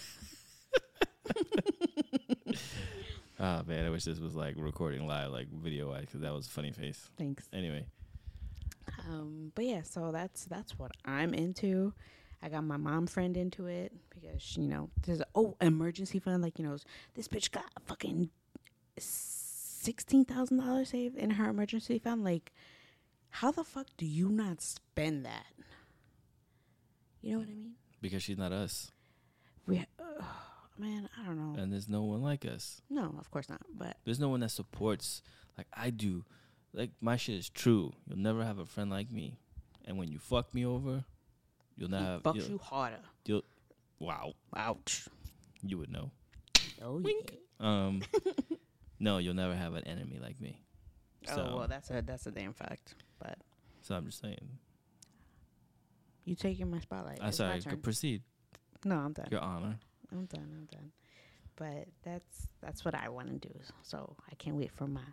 Ah 3.40 3.62
man, 3.66 3.84
I 3.84 3.90
wish 3.90 4.04
this 4.04 4.20
was 4.20 4.36
like 4.36 4.54
recording 4.56 5.04
live, 5.08 5.32
like 5.32 5.48
video 5.48 5.88
wise, 5.90 6.02
because 6.02 6.20
that 6.20 6.32
was 6.32 6.46
a 6.46 6.50
funny 6.50 6.70
face. 6.70 7.10
Thanks. 7.18 7.48
Anyway, 7.52 7.86
Um, 9.08 9.50
but 9.56 9.64
yeah, 9.64 9.82
so 9.82 10.12
that's 10.12 10.44
that's 10.44 10.78
what 10.78 10.92
I'm 11.04 11.34
into. 11.34 11.92
I 12.40 12.48
got 12.50 12.62
my 12.62 12.76
mom 12.76 13.08
friend 13.08 13.36
into 13.36 13.66
it 13.66 13.92
because 14.10 14.56
you 14.56 14.68
know 14.68 14.90
there's 15.04 15.22
a 15.22 15.26
oh 15.34 15.56
emergency 15.60 16.20
fund 16.20 16.40
like 16.40 16.60
you 16.60 16.64
know 16.64 16.76
this 17.14 17.26
bitch 17.26 17.50
got 17.50 17.64
fucking 17.84 18.30
sixteen 18.96 20.24
thousand 20.24 20.58
dollars 20.58 20.90
saved 20.90 21.16
in 21.16 21.30
her 21.30 21.48
emergency 21.48 21.98
fund. 21.98 22.22
Like, 22.22 22.52
how 23.32 23.50
the 23.50 23.64
fuck 23.64 23.86
do 23.96 24.06
you 24.06 24.28
not 24.28 24.60
spend 24.62 25.24
that? 25.26 25.46
You 27.22 27.32
know 27.32 27.38
what 27.38 27.48
I 27.48 27.52
mean? 27.54 27.72
because 28.00 28.22
she's 28.22 28.36
not 28.38 28.50
us, 28.52 28.90
We, 29.66 29.78
uh, 29.78 30.24
man, 30.76 31.08
I 31.20 31.24
don't 31.24 31.36
know. 31.38 31.60
and 31.60 31.72
there's 31.72 31.88
no 31.88 32.02
one 32.02 32.20
like 32.20 32.44
us. 32.44 32.80
no, 32.90 33.14
of 33.18 33.30
course 33.30 33.48
not. 33.48 33.60
But 33.72 33.96
There's 34.04 34.18
no 34.18 34.28
one 34.28 34.40
that 34.40 34.50
supports 34.50 35.22
like 35.56 35.68
I 35.72 35.90
do. 35.90 36.24
Like 36.74 36.90
my 37.00 37.16
shit 37.16 37.36
is 37.36 37.48
true. 37.48 37.92
You'll 38.08 38.18
never 38.18 38.44
have 38.44 38.58
a 38.58 38.66
friend 38.66 38.90
like 38.90 39.10
me, 39.12 39.38
and 39.84 39.98
when 39.98 40.10
you 40.10 40.18
fuck 40.18 40.52
me 40.52 40.64
over, 40.66 41.04
you'll 41.76 41.90
not 41.90 42.02
have. 42.02 42.22
fucks 42.24 42.36
you'll- 42.36 42.48
you 42.50 42.58
harder. 42.58 42.98
You'll, 43.24 43.42
wow, 44.00 44.32
Ouch. 44.56 45.06
you 45.62 45.78
would 45.78 45.90
know. 45.92 46.10
Oh 46.82 46.96
Wink. 46.98 47.36
yeah. 47.60 47.66
Um, 47.86 48.02
no, 48.98 49.18
you'll 49.18 49.34
never 49.34 49.54
have 49.54 49.74
an 49.74 49.84
enemy 49.86 50.18
like 50.20 50.40
me. 50.40 50.58
So, 51.26 51.50
oh 51.52 51.56
well, 51.58 51.68
that's 51.68 51.88
a 51.90 52.02
that's 52.02 52.26
a 52.26 52.32
damn 52.32 52.52
fact. 52.52 52.94
But 53.22 53.38
so 53.80 53.94
I'm 53.94 54.06
just 54.06 54.20
saying. 54.20 54.38
you 56.24 56.34
taking 56.34 56.70
my 56.70 56.80
spotlight. 56.80 57.18
I'm 57.22 57.32
sorry. 57.32 57.60
Proceed, 57.82 58.22
No, 58.84 58.96
I'm 58.96 59.12
done. 59.12 59.28
Your 59.30 59.40
Honor. 59.40 59.78
I'm 60.10 60.26
done. 60.26 60.48
I'm 60.58 60.66
done. 60.66 60.90
But 61.56 61.88
that's 62.02 62.48
that's 62.60 62.84
what 62.84 62.94
I 62.94 63.08
want 63.08 63.28
to 63.42 63.48
do. 63.48 63.54
So 63.82 64.16
I 64.30 64.34
can't 64.36 64.56
wait 64.56 64.72
for 64.72 64.86
my 64.86 65.06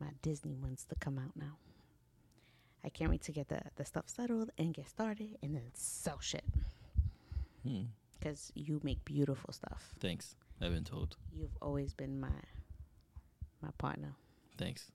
my 0.00 0.08
Disney 0.22 0.56
ones 0.56 0.84
to 0.88 0.94
come 0.96 1.18
out 1.18 1.34
now. 1.36 1.56
I 2.84 2.90
can't 2.90 3.10
wait 3.10 3.22
to 3.22 3.32
get 3.32 3.48
the 3.48 3.60
the 3.76 3.84
stuff 3.84 4.04
settled 4.08 4.50
and 4.58 4.72
get 4.74 4.88
started 4.88 5.36
and 5.42 5.54
then 5.54 5.70
sell 5.74 6.20
shit 6.20 6.44
Hmm. 7.64 7.84
because 8.18 8.52
you 8.54 8.80
make 8.84 9.04
beautiful 9.04 9.52
stuff. 9.52 9.94
Thanks. 9.98 10.36
I've 10.60 10.72
been 10.72 10.84
told. 10.84 11.16
You've 11.32 11.56
always 11.60 11.92
been 11.94 12.20
my 12.20 12.38
my 13.60 13.70
partner 13.78 14.14
Thanks. 14.56 14.90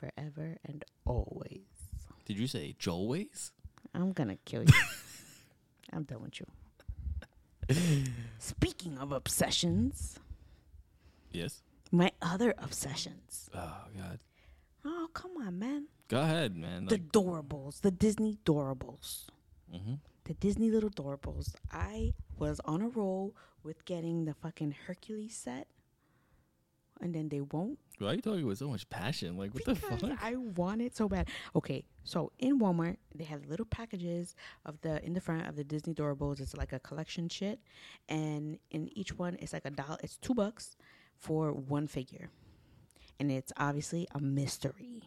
Forever 0.00 0.56
and 0.64 0.82
always. 1.04 1.66
Did 2.24 2.38
you 2.38 2.46
say 2.46 2.74
Joelways? 2.80 3.50
I'm 3.94 4.12
gonna 4.12 4.36
kill 4.46 4.62
you. 4.64 4.72
I'm 5.92 6.04
done 6.04 6.22
with 6.22 6.40
you. 6.40 6.46
Speaking 8.38 8.98
of 8.98 9.12
obsessions, 9.12 10.18
Yes. 11.32 11.62
my 11.92 12.10
other 12.22 12.54
obsessions. 12.58 13.50
Oh 13.54 13.84
God. 13.96 14.18
Oh, 14.84 15.08
come 15.12 15.32
on, 15.46 15.58
man. 15.58 15.86
Go 16.08 16.20
ahead, 16.20 16.56
man. 16.56 16.86
The 16.86 16.94
Like, 16.96 17.12
Doorables, 17.12 17.82
the 17.82 17.90
Disney 17.90 18.38
Doorables, 18.44 19.26
hmm 19.70 19.94
the 20.24 20.34
Disney 20.34 20.70
little 20.70 20.90
Doorables. 20.90 21.54
I 21.72 22.14
was 22.38 22.60
on 22.64 22.82
a 22.82 22.88
roll 22.88 23.34
with 23.64 23.84
getting 23.84 24.24
the 24.26 24.34
fucking 24.34 24.74
Hercules 24.86 25.34
set. 25.36 25.66
And 27.00 27.14
then 27.14 27.28
they 27.28 27.40
won't 27.40 27.78
Why 27.98 28.08
are 28.08 28.14
you 28.14 28.22
talking 28.22 28.46
with 28.46 28.58
so 28.58 28.68
much 28.68 28.88
passion? 28.88 29.36
Like, 29.36 29.52
what 29.54 29.64
the 29.64 29.74
because 29.74 30.00
fuck? 30.00 30.18
I 30.22 30.36
want 30.36 30.80
it 30.82 30.96
so 30.96 31.08
bad. 31.08 31.28
Okay, 31.54 31.84
so 32.04 32.32
in 32.38 32.58
Walmart 32.58 32.96
they 33.14 33.24
have 33.24 33.46
little 33.46 33.66
packages 33.66 34.34
of 34.64 34.80
the 34.80 35.04
in 35.04 35.12
the 35.14 35.20
front 35.20 35.46
of 35.46 35.56
the 35.56 35.64
Disney 35.64 35.94
Doorables. 35.94 36.40
It's 36.40 36.56
like 36.56 36.72
a 36.72 36.78
collection 36.78 37.28
shit, 37.28 37.60
and 38.08 38.58
in 38.70 38.88
each 38.96 39.18
one 39.18 39.36
it's 39.40 39.52
like 39.52 39.64
a 39.64 39.70
dollar. 39.70 39.98
It's 40.02 40.16
two 40.16 40.34
bucks 40.34 40.76
for 41.16 41.52
one 41.52 41.86
figure, 41.86 42.30
and 43.18 43.30
it's 43.30 43.52
obviously 43.56 44.06
a 44.14 44.20
mystery. 44.20 45.02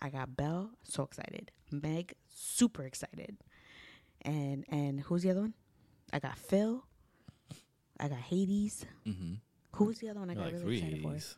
I 0.00 0.08
got 0.10 0.36
Belle 0.36 0.70
so 0.82 1.04
excited, 1.04 1.52
Meg 1.70 2.14
super 2.28 2.82
excited, 2.84 3.36
and 4.22 4.64
and 4.68 5.00
who's 5.00 5.22
the 5.22 5.30
other 5.30 5.42
one? 5.42 5.54
I 6.12 6.18
got 6.18 6.36
Phil. 6.36 6.84
I 8.00 8.08
got 8.08 8.18
Hades. 8.18 8.84
mm-hmm. 9.06 9.34
Who's 9.76 9.98
the 9.98 10.08
other 10.10 10.20
one 10.20 10.30
I 10.30 10.34
got 10.34 10.44
like 10.44 10.52
really 10.52 10.64
three 10.64 10.76
excited 10.78 11.02
for? 11.02 11.08
Hades. 11.10 11.36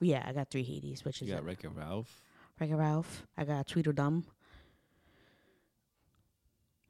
Yeah, 0.00 0.24
I 0.26 0.32
got 0.32 0.50
three 0.50 0.62
Hades, 0.64 1.04
which 1.04 1.22
is 1.22 1.28
You 1.28 1.34
a- 1.34 1.36
got 1.38 1.44
Wreck 1.46 1.64
and 1.64 1.76
Ralph. 1.76 2.20
Wreck-It 2.60 2.74
Ralph. 2.76 3.26
I 3.36 3.44
got 3.44 3.66
Tweedledum. 3.66 4.24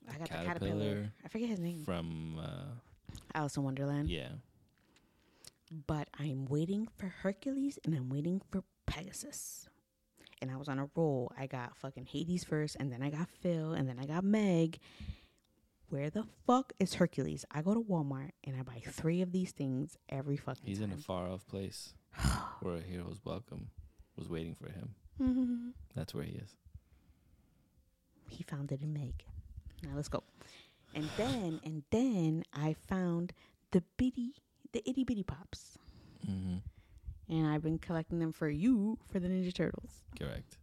I 0.09 0.13
got 0.19 0.29
the 0.29 0.35
caterpillar. 0.35 0.45
Caterpillar 0.71 1.13
I 1.25 1.29
forget 1.29 1.49
his 1.49 1.59
name. 1.61 1.83
from 1.85 2.39
uh, 2.39 3.15
Alice 3.35 3.57
in 3.57 3.63
Wonderland. 3.65 4.09
yeah. 4.11 4.29
But 5.87 6.09
I'm 6.19 6.45
waiting 6.45 6.87
for 6.99 7.07
Hercules 7.07 7.79
and 7.85 7.95
I'm 7.95 8.09
waiting 8.09 8.41
for 8.51 8.63
Pegasus. 8.87 9.69
And 10.43 10.51
I 10.51 10.57
was 10.57 10.69
on 10.69 10.79
a 10.79 10.89
roll. 10.95 11.33
I 11.39 11.47
got 11.47 11.75
fucking 11.77 12.05
Hades 12.07 12.45
first, 12.45 12.77
and 12.79 12.93
then 12.93 13.03
I 13.03 13.09
got 13.09 13.29
Phil, 13.41 13.73
and 13.73 13.89
then 13.89 13.99
I 13.99 14.05
got 14.05 14.25
Meg. 14.25 14.79
Where 15.95 16.11
the 16.11 16.25
fuck 16.45 16.73
is 16.81 16.95
Hercules? 16.95 17.45
I 17.53 17.63
go 17.63 17.73
to 17.73 17.81
Walmart 17.81 18.33
and 18.43 18.57
I 18.57 18.63
buy 18.63 18.83
three 18.85 19.23
of 19.23 19.31
these 19.31 19.53
things 19.53 19.97
every 20.09 20.37
fucking 20.37 20.65
He's 20.67 20.81
in 20.81 20.91
a 20.91 20.97
far 20.97 21.29
off 21.29 21.47
place 21.47 21.95
where 22.63 22.79
a 22.79 22.81
hero's 22.81 23.21
welcome 23.25 23.69
was 24.17 24.29
waiting 24.29 24.57
for 24.57 24.73
him. 24.73 25.73
That's 25.95 26.13
where 26.13 26.25
he 26.25 26.33
is. 26.33 26.57
he 28.29 28.43
found 28.43 28.73
it 28.73 28.83
in 28.83 28.93
Meg. 28.93 29.23
Now 29.85 29.91
let's 29.95 30.09
go. 30.09 30.25
And 30.97 31.09
then 31.17 31.61
and 31.65 31.85
then 31.93 32.43
I 32.53 32.75
found 32.89 33.33
the 33.71 33.85
bitty 33.97 34.33
the 34.73 34.83
itty 34.91 35.05
bitty 35.05 35.23
pops. 35.23 35.79
Mm-hmm. 36.29 36.57
And 37.33 37.47
I've 37.47 37.63
been 37.63 37.79
collecting 37.79 38.19
them 38.19 38.33
for 38.33 38.49
you 38.49 38.99
for 39.13 39.21
the 39.21 39.29
Ninja 39.29 39.55
Turtles. 39.55 40.03
Correct. 40.19 40.59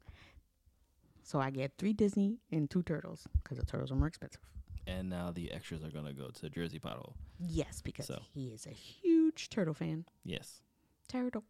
So 1.24 1.40
I 1.40 1.52
get 1.52 1.72
three 1.78 1.94
Disney 1.94 2.40
and 2.52 2.70
two 2.70 2.84
turtles 2.84 3.30
because 3.42 3.58
the 3.58 3.66
turtles 3.66 3.94
are 3.94 3.96
more 3.96 4.10
expensive. 4.10 4.42
And 4.88 5.10
now 5.10 5.32
the 5.32 5.52
extras 5.52 5.84
are 5.84 5.90
gonna 5.92 6.14
go 6.14 6.30
to 6.30 6.50
Jersey 6.50 6.80
Pothole. 6.80 7.14
Yes, 7.40 7.82
because 7.82 8.08
So. 8.08 8.20
he 8.34 8.48
is 8.48 8.66
a 8.66 8.72
huge 8.72 9.50
turtle 9.50 9.74
fan. 9.74 10.06
Yes. 10.24 10.62
Turtle. 11.08 11.44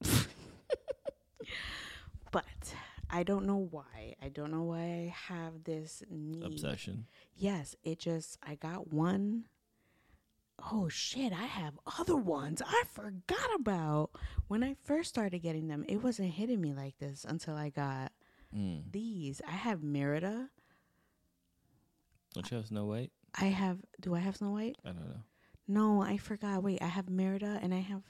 but 2.30 2.44
I 3.10 3.22
don't 3.22 3.46
know 3.46 3.68
why. 3.70 4.14
I 4.22 4.28
don't 4.28 4.50
know 4.50 4.62
why 4.64 4.78
I 4.82 5.14
have 5.32 5.64
this 5.64 6.02
need. 6.10 6.44
Obsession. 6.44 7.06
Yes, 7.34 7.74
it 7.82 7.98
just 7.98 8.38
I 8.42 8.54
got 8.54 8.92
one. 8.92 9.46
Oh 10.72 10.88
shit, 10.88 11.32
I 11.32 11.44
have 11.44 11.78
other 11.98 12.16
ones 12.16 12.60
I 12.66 12.82
forgot 12.92 13.54
about. 13.58 14.10
When 14.48 14.64
I 14.64 14.74
first 14.84 15.08
started 15.08 15.38
getting 15.40 15.68
them, 15.68 15.84
it 15.88 16.02
wasn't 16.02 16.32
hitting 16.34 16.60
me 16.60 16.72
like 16.74 16.98
this 16.98 17.24
until 17.28 17.54
I 17.54 17.70
got 17.70 18.12
Mm. 18.56 18.90
these. 18.92 19.42
I 19.46 19.50
have 19.52 19.82
Merida. 19.82 20.48
Don't 22.34 22.50
you 22.50 22.56
have 22.58 22.66
Snow 22.66 22.86
White? 22.86 23.10
I 23.34 23.46
have 23.46 23.78
do 24.00 24.14
I 24.14 24.20
have 24.20 24.36
Snow 24.36 24.50
White? 24.50 24.76
I 24.84 24.88
don't 24.88 25.08
know. 25.08 25.22
No, 25.66 26.02
I 26.02 26.16
forgot. 26.16 26.62
Wait, 26.62 26.80
I 26.82 26.86
have 26.86 27.08
Merida 27.10 27.58
and 27.62 27.74
I 27.74 27.80
have 27.80 28.02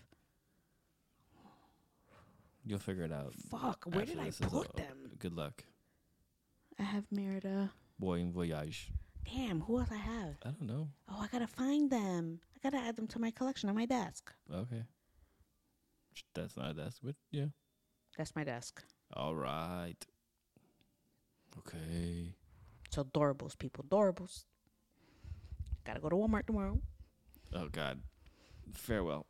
You'll 2.65 2.79
figure 2.79 3.05
it 3.05 3.13
out. 3.13 3.33
fuck, 3.51 3.85
where 3.87 4.03
after 4.03 4.15
did 4.15 4.23
I 4.23 4.31
put 4.31 4.69
o- 4.69 4.77
them? 4.77 5.13
Good 5.19 5.35
luck. 5.35 5.65
I 6.79 6.83
have 6.83 7.05
Merida. 7.11 7.71
Bon 7.99 8.31
voyage. 8.31 8.91
Damn, 9.25 9.61
who 9.63 9.79
else 9.79 9.89
I 9.91 9.97
have? 9.97 10.37
I 10.45 10.51
don't 10.51 10.63
know. 10.67 10.89
Oh, 11.09 11.21
I 11.21 11.27
gotta 11.29 11.47
find 11.47 11.91
them. 11.91 12.41
I 12.55 12.59
gotta 12.71 12.83
add 12.85 12.97
them 12.97 13.07
to 13.09 13.19
my 13.19 13.31
collection 13.31 13.69
on 13.69 13.75
my 13.75 13.87
desk. 13.87 14.33
Okay. 14.53 14.83
That's 16.35 16.57
not 16.57 16.77
that's 16.77 16.99
but 17.01 17.15
yeah. 17.31 17.47
That's 18.17 18.35
my 18.37 18.45
desk. 18.45 18.83
All 19.15 19.35
right. 19.35 19.97
Okay. 21.59 22.35
So 22.91 23.05
Doorables, 23.05 23.59
people, 23.59 23.85
Doorables. 23.89 24.45
Gotta 25.85 26.01
go 26.01 26.09
to 26.09 26.17
Walmart 26.17 26.47
tomorrow. 26.47 26.79
Oh 27.55 27.69
God. 27.71 28.01
Farewell. 28.73 29.27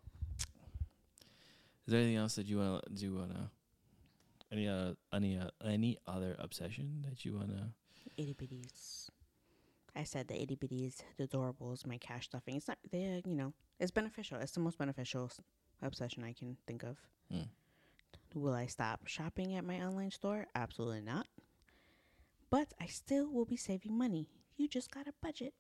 Is 1.87 1.93
there 1.93 2.01
anything 2.01 2.17
else 2.17 2.35
that 2.37 2.47
you 2.47 2.59
wanna 2.59 2.81
do? 2.93 3.15
Wanna 3.15 3.51
any 4.53 4.69
uh 4.69 4.95
any 5.13 5.39
uh, 5.39 5.51
any 5.65 5.99
other 6.07 6.37
obsession 6.39 7.05
that 7.09 7.25
you 7.25 7.37
wanna? 7.37 7.73
Itty 8.17 8.35
bitties. 8.35 9.09
I 9.95 10.05
said 10.05 10.29
the 10.29 10.41
itty 10.41 10.57
bitties, 10.57 10.99
the 11.17 11.27
adorables, 11.27 11.87
my 11.87 11.99
cash 11.99 12.27
stuffing. 12.27 12.57
It's 12.57 12.69
not, 12.69 12.79
they, 12.91 13.21
you 13.27 13.35
know, 13.35 13.53
it's 13.81 13.91
beneficial. 13.91 14.39
It's 14.39 14.53
the 14.53 14.61
most 14.61 14.79
beneficial 14.79 15.31
obsession 15.83 16.23
I 16.23 16.33
can 16.33 16.57
think 16.67 16.85
of. 16.85 16.99
Hmm. 17.33 17.43
Will 18.35 18.55
I 18.55 18.67
stop 18.67 19.07
shopping 19.07 19.57
at 19.57 19.65
my 19.65 19.81
online 19.81 20.11
store? 20.13 20.47
Absolutely 20.55 21.01
not. 21.01 21.27
But 22.51 22.73
I 22.81 22.87
still 22.87 23.31
will 23.31 23.45
be 23.45 23.57
saving 23.57 23.97
money. 23.97 24.29
You 24.57 24.69
just 24.69 24.91
got 24.91 25.07
a 25.07 25.13
budget. 25.23 25.55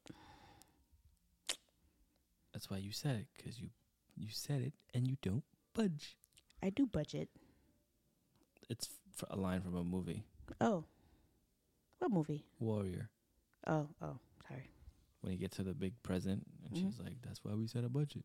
That's 2.52 2.70
why 2.70 2.78
you 2.78 2.92
said 2.92 3.16
it 3.16 3.26
because 3.36 3.60
you 3.60 3.68
you 4.16 4.28
said 4.30 4.62
it 4.62 4.72
and 4.94 5.06
you 5.06 5.16
don't 5.22 5.44
budge. 5.74 6.16
I 6.62 6.70
do 6.70 6.86
budget. 6.86 7.28
It's 8.68 8.88
f- 9.16 9.28
a 9.30 9.36
line 9.36 9.60
from 9.60 9.76
a 9.76 9.84
movie, 9.84 10.24
Oh. 10.60 10.84
What 11.98 12.10
movie? 12.10 12.44
Warrior. 12.60 13.10
Oh, 13.66 13.88
oh, 14.00 14.18
sorry. 14.48 14.70
When 15.20 15.32
you 15.32 15.38
get 15.38 15.50
to 15.52 15.62
the 15.64 15.74
big 15.74 16.00
present, 16.02 16.46
and 16.64 16.72
Mhm. 16.74 16.76
she's 16.92 16.98
like, 17.00 17.20
"That's 17.22 17.44
why 17.44 17.54
we 17.54 17.66
set 17.66 17.84
a 17.84 17.88
budget, 17.88 18.24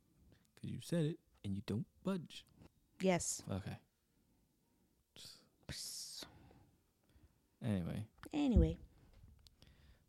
because 0.55 0.69
you 0.71 0.79
said 0.81 1.05
it 1.05 1.19
and 1.43 1.55
you 1.55 1.61
don't 1.65 1.85
budge." 2.03 2.45
Yes. 3.01 3.41
Okay. 3.49 3.77
Anyway, 7.63 8.03
Anyway, 8.33 8.77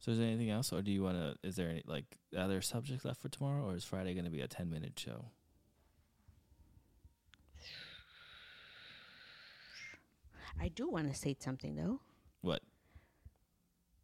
so 0.00 0.10
is 0.10 0.18
there 0.18 0.26
anything 0.26 0.50
else, 0.50 0.72
or 0.72 0.82
do 0.82 0.90
you 0.90 1.02
want 1.02 1.16
to? 1.16 1.36
Is 1.46 1.56
there 1.56 1.68
any 1.68 1.82
like 1.86 2.04
other 2.36 2.60
subjects 2.60 3.04
left 3.04 3.20
for 3.20 3.28
tomorrow, 3.28 3.64
or 3.64 3.74
is 3.76 3.84
Friday 3.84 4.12
going 4.14 4.24
to 4.24 4.30
be 4.30 4.40
a 4.40 4.48
ten 4.48 4.70
minute 4.70 4.98
show? 4.98 5.26
I 10.60 10.68
do 10.68 10.88
want 10.88 11.12
to 11.12 11.14
say 11.18 11.36
something 11.38 11.74
though. 11.76 12.00
What? 12.40 12.62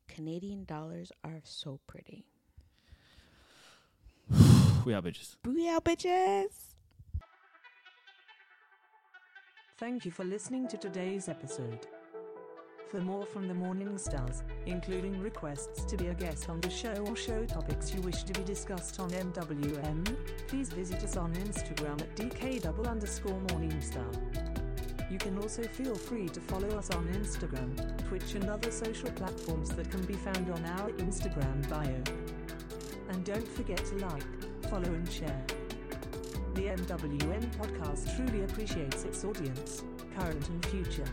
Canadian 0.09 0.65
dollars 0.65 1.13
are 1.25 1.41
so 1.45 1.81
pretty. 1.87 2.27
We 4.85 4.95
are 4.95 5.03
bitches. 5.03 5.37
Booyah, 5.45 5.81
bitches! 5.83 6.53
Thank 9.79 10.07
you 10.07 10.11
for 10.11 10.25
listening 10.25 10.69
to 10.69 10.79
today's 10.79 11.29
episode. 11.29 11.87
For 12.91 13.01
more 13.03 13.25
from 13.25 13.47
the 13.47 13.55
Morningstars, 13.55 14.43
including 14.67 15.21
requests 15.21 15.85
to 15.85 15.97
be 15.97 16.09
a 16.09 16.15
guest 16.15 16.49
on 16.49 16.61
the 16.61 16.69
show 16.69 16.93
or 17.07 17.15
show 17.15 17.45
topics 17.45 17.95
you 17.95 18.01
wish 18.01 18.25
to 18.25 18.33
be 18.33 18.43
discussed 18.45 18.99
on 18.99 19.11
MWM, 19.11 20.17
please 20.49 20.71
visit 20.71 21.05
us 21.05 21.17
on 21.17 21.33
Instagram 21.35 22.01
at 22.01 22.17
DK 22.17 22.67
underscore 22.89 23.41
Morningstar. 23.47 24.11
You 25.09 25.19
can 25.19 25.39
also 25.39 25.63
feel 25.63 25.95
free 25.95 26.29
to 26.31 26.41
follow 26.41 26.69
us 26.71 26.91
on 26.91 27.07
Instagram, 27.11 28.09
Twitch, 28.09 28.35
and 28.35 28.51
other 28.51 28.73
social 28.73 29.13
platforms 29.13 29.71
that 29.71 29.89
can 29.89 30.05
be 30.05 30.15
found 30.15 30.51
on 30.51 30.65
our 30.65 30.91
Instagram 30.95 31.69
bio. 31.71 32.03
And 33.11 33.25
don't 33.25 33.47
forget 33.47 33.85
to 33.85 33.95
like, 33.99 34.65
follow, 34.69 34.93
and 34.93 35.09
share. 35.09 35.45
The 36.55 36.63
MWM 36.63 37.57
podcast 37.57 38.17
truly 38.17 38.43
appreciates 38.43 39.05
its 39.05 39.25
audience, 39.25 39.85
current 40.17 40.49
and 40.49 40.67
future. 40.67 41.07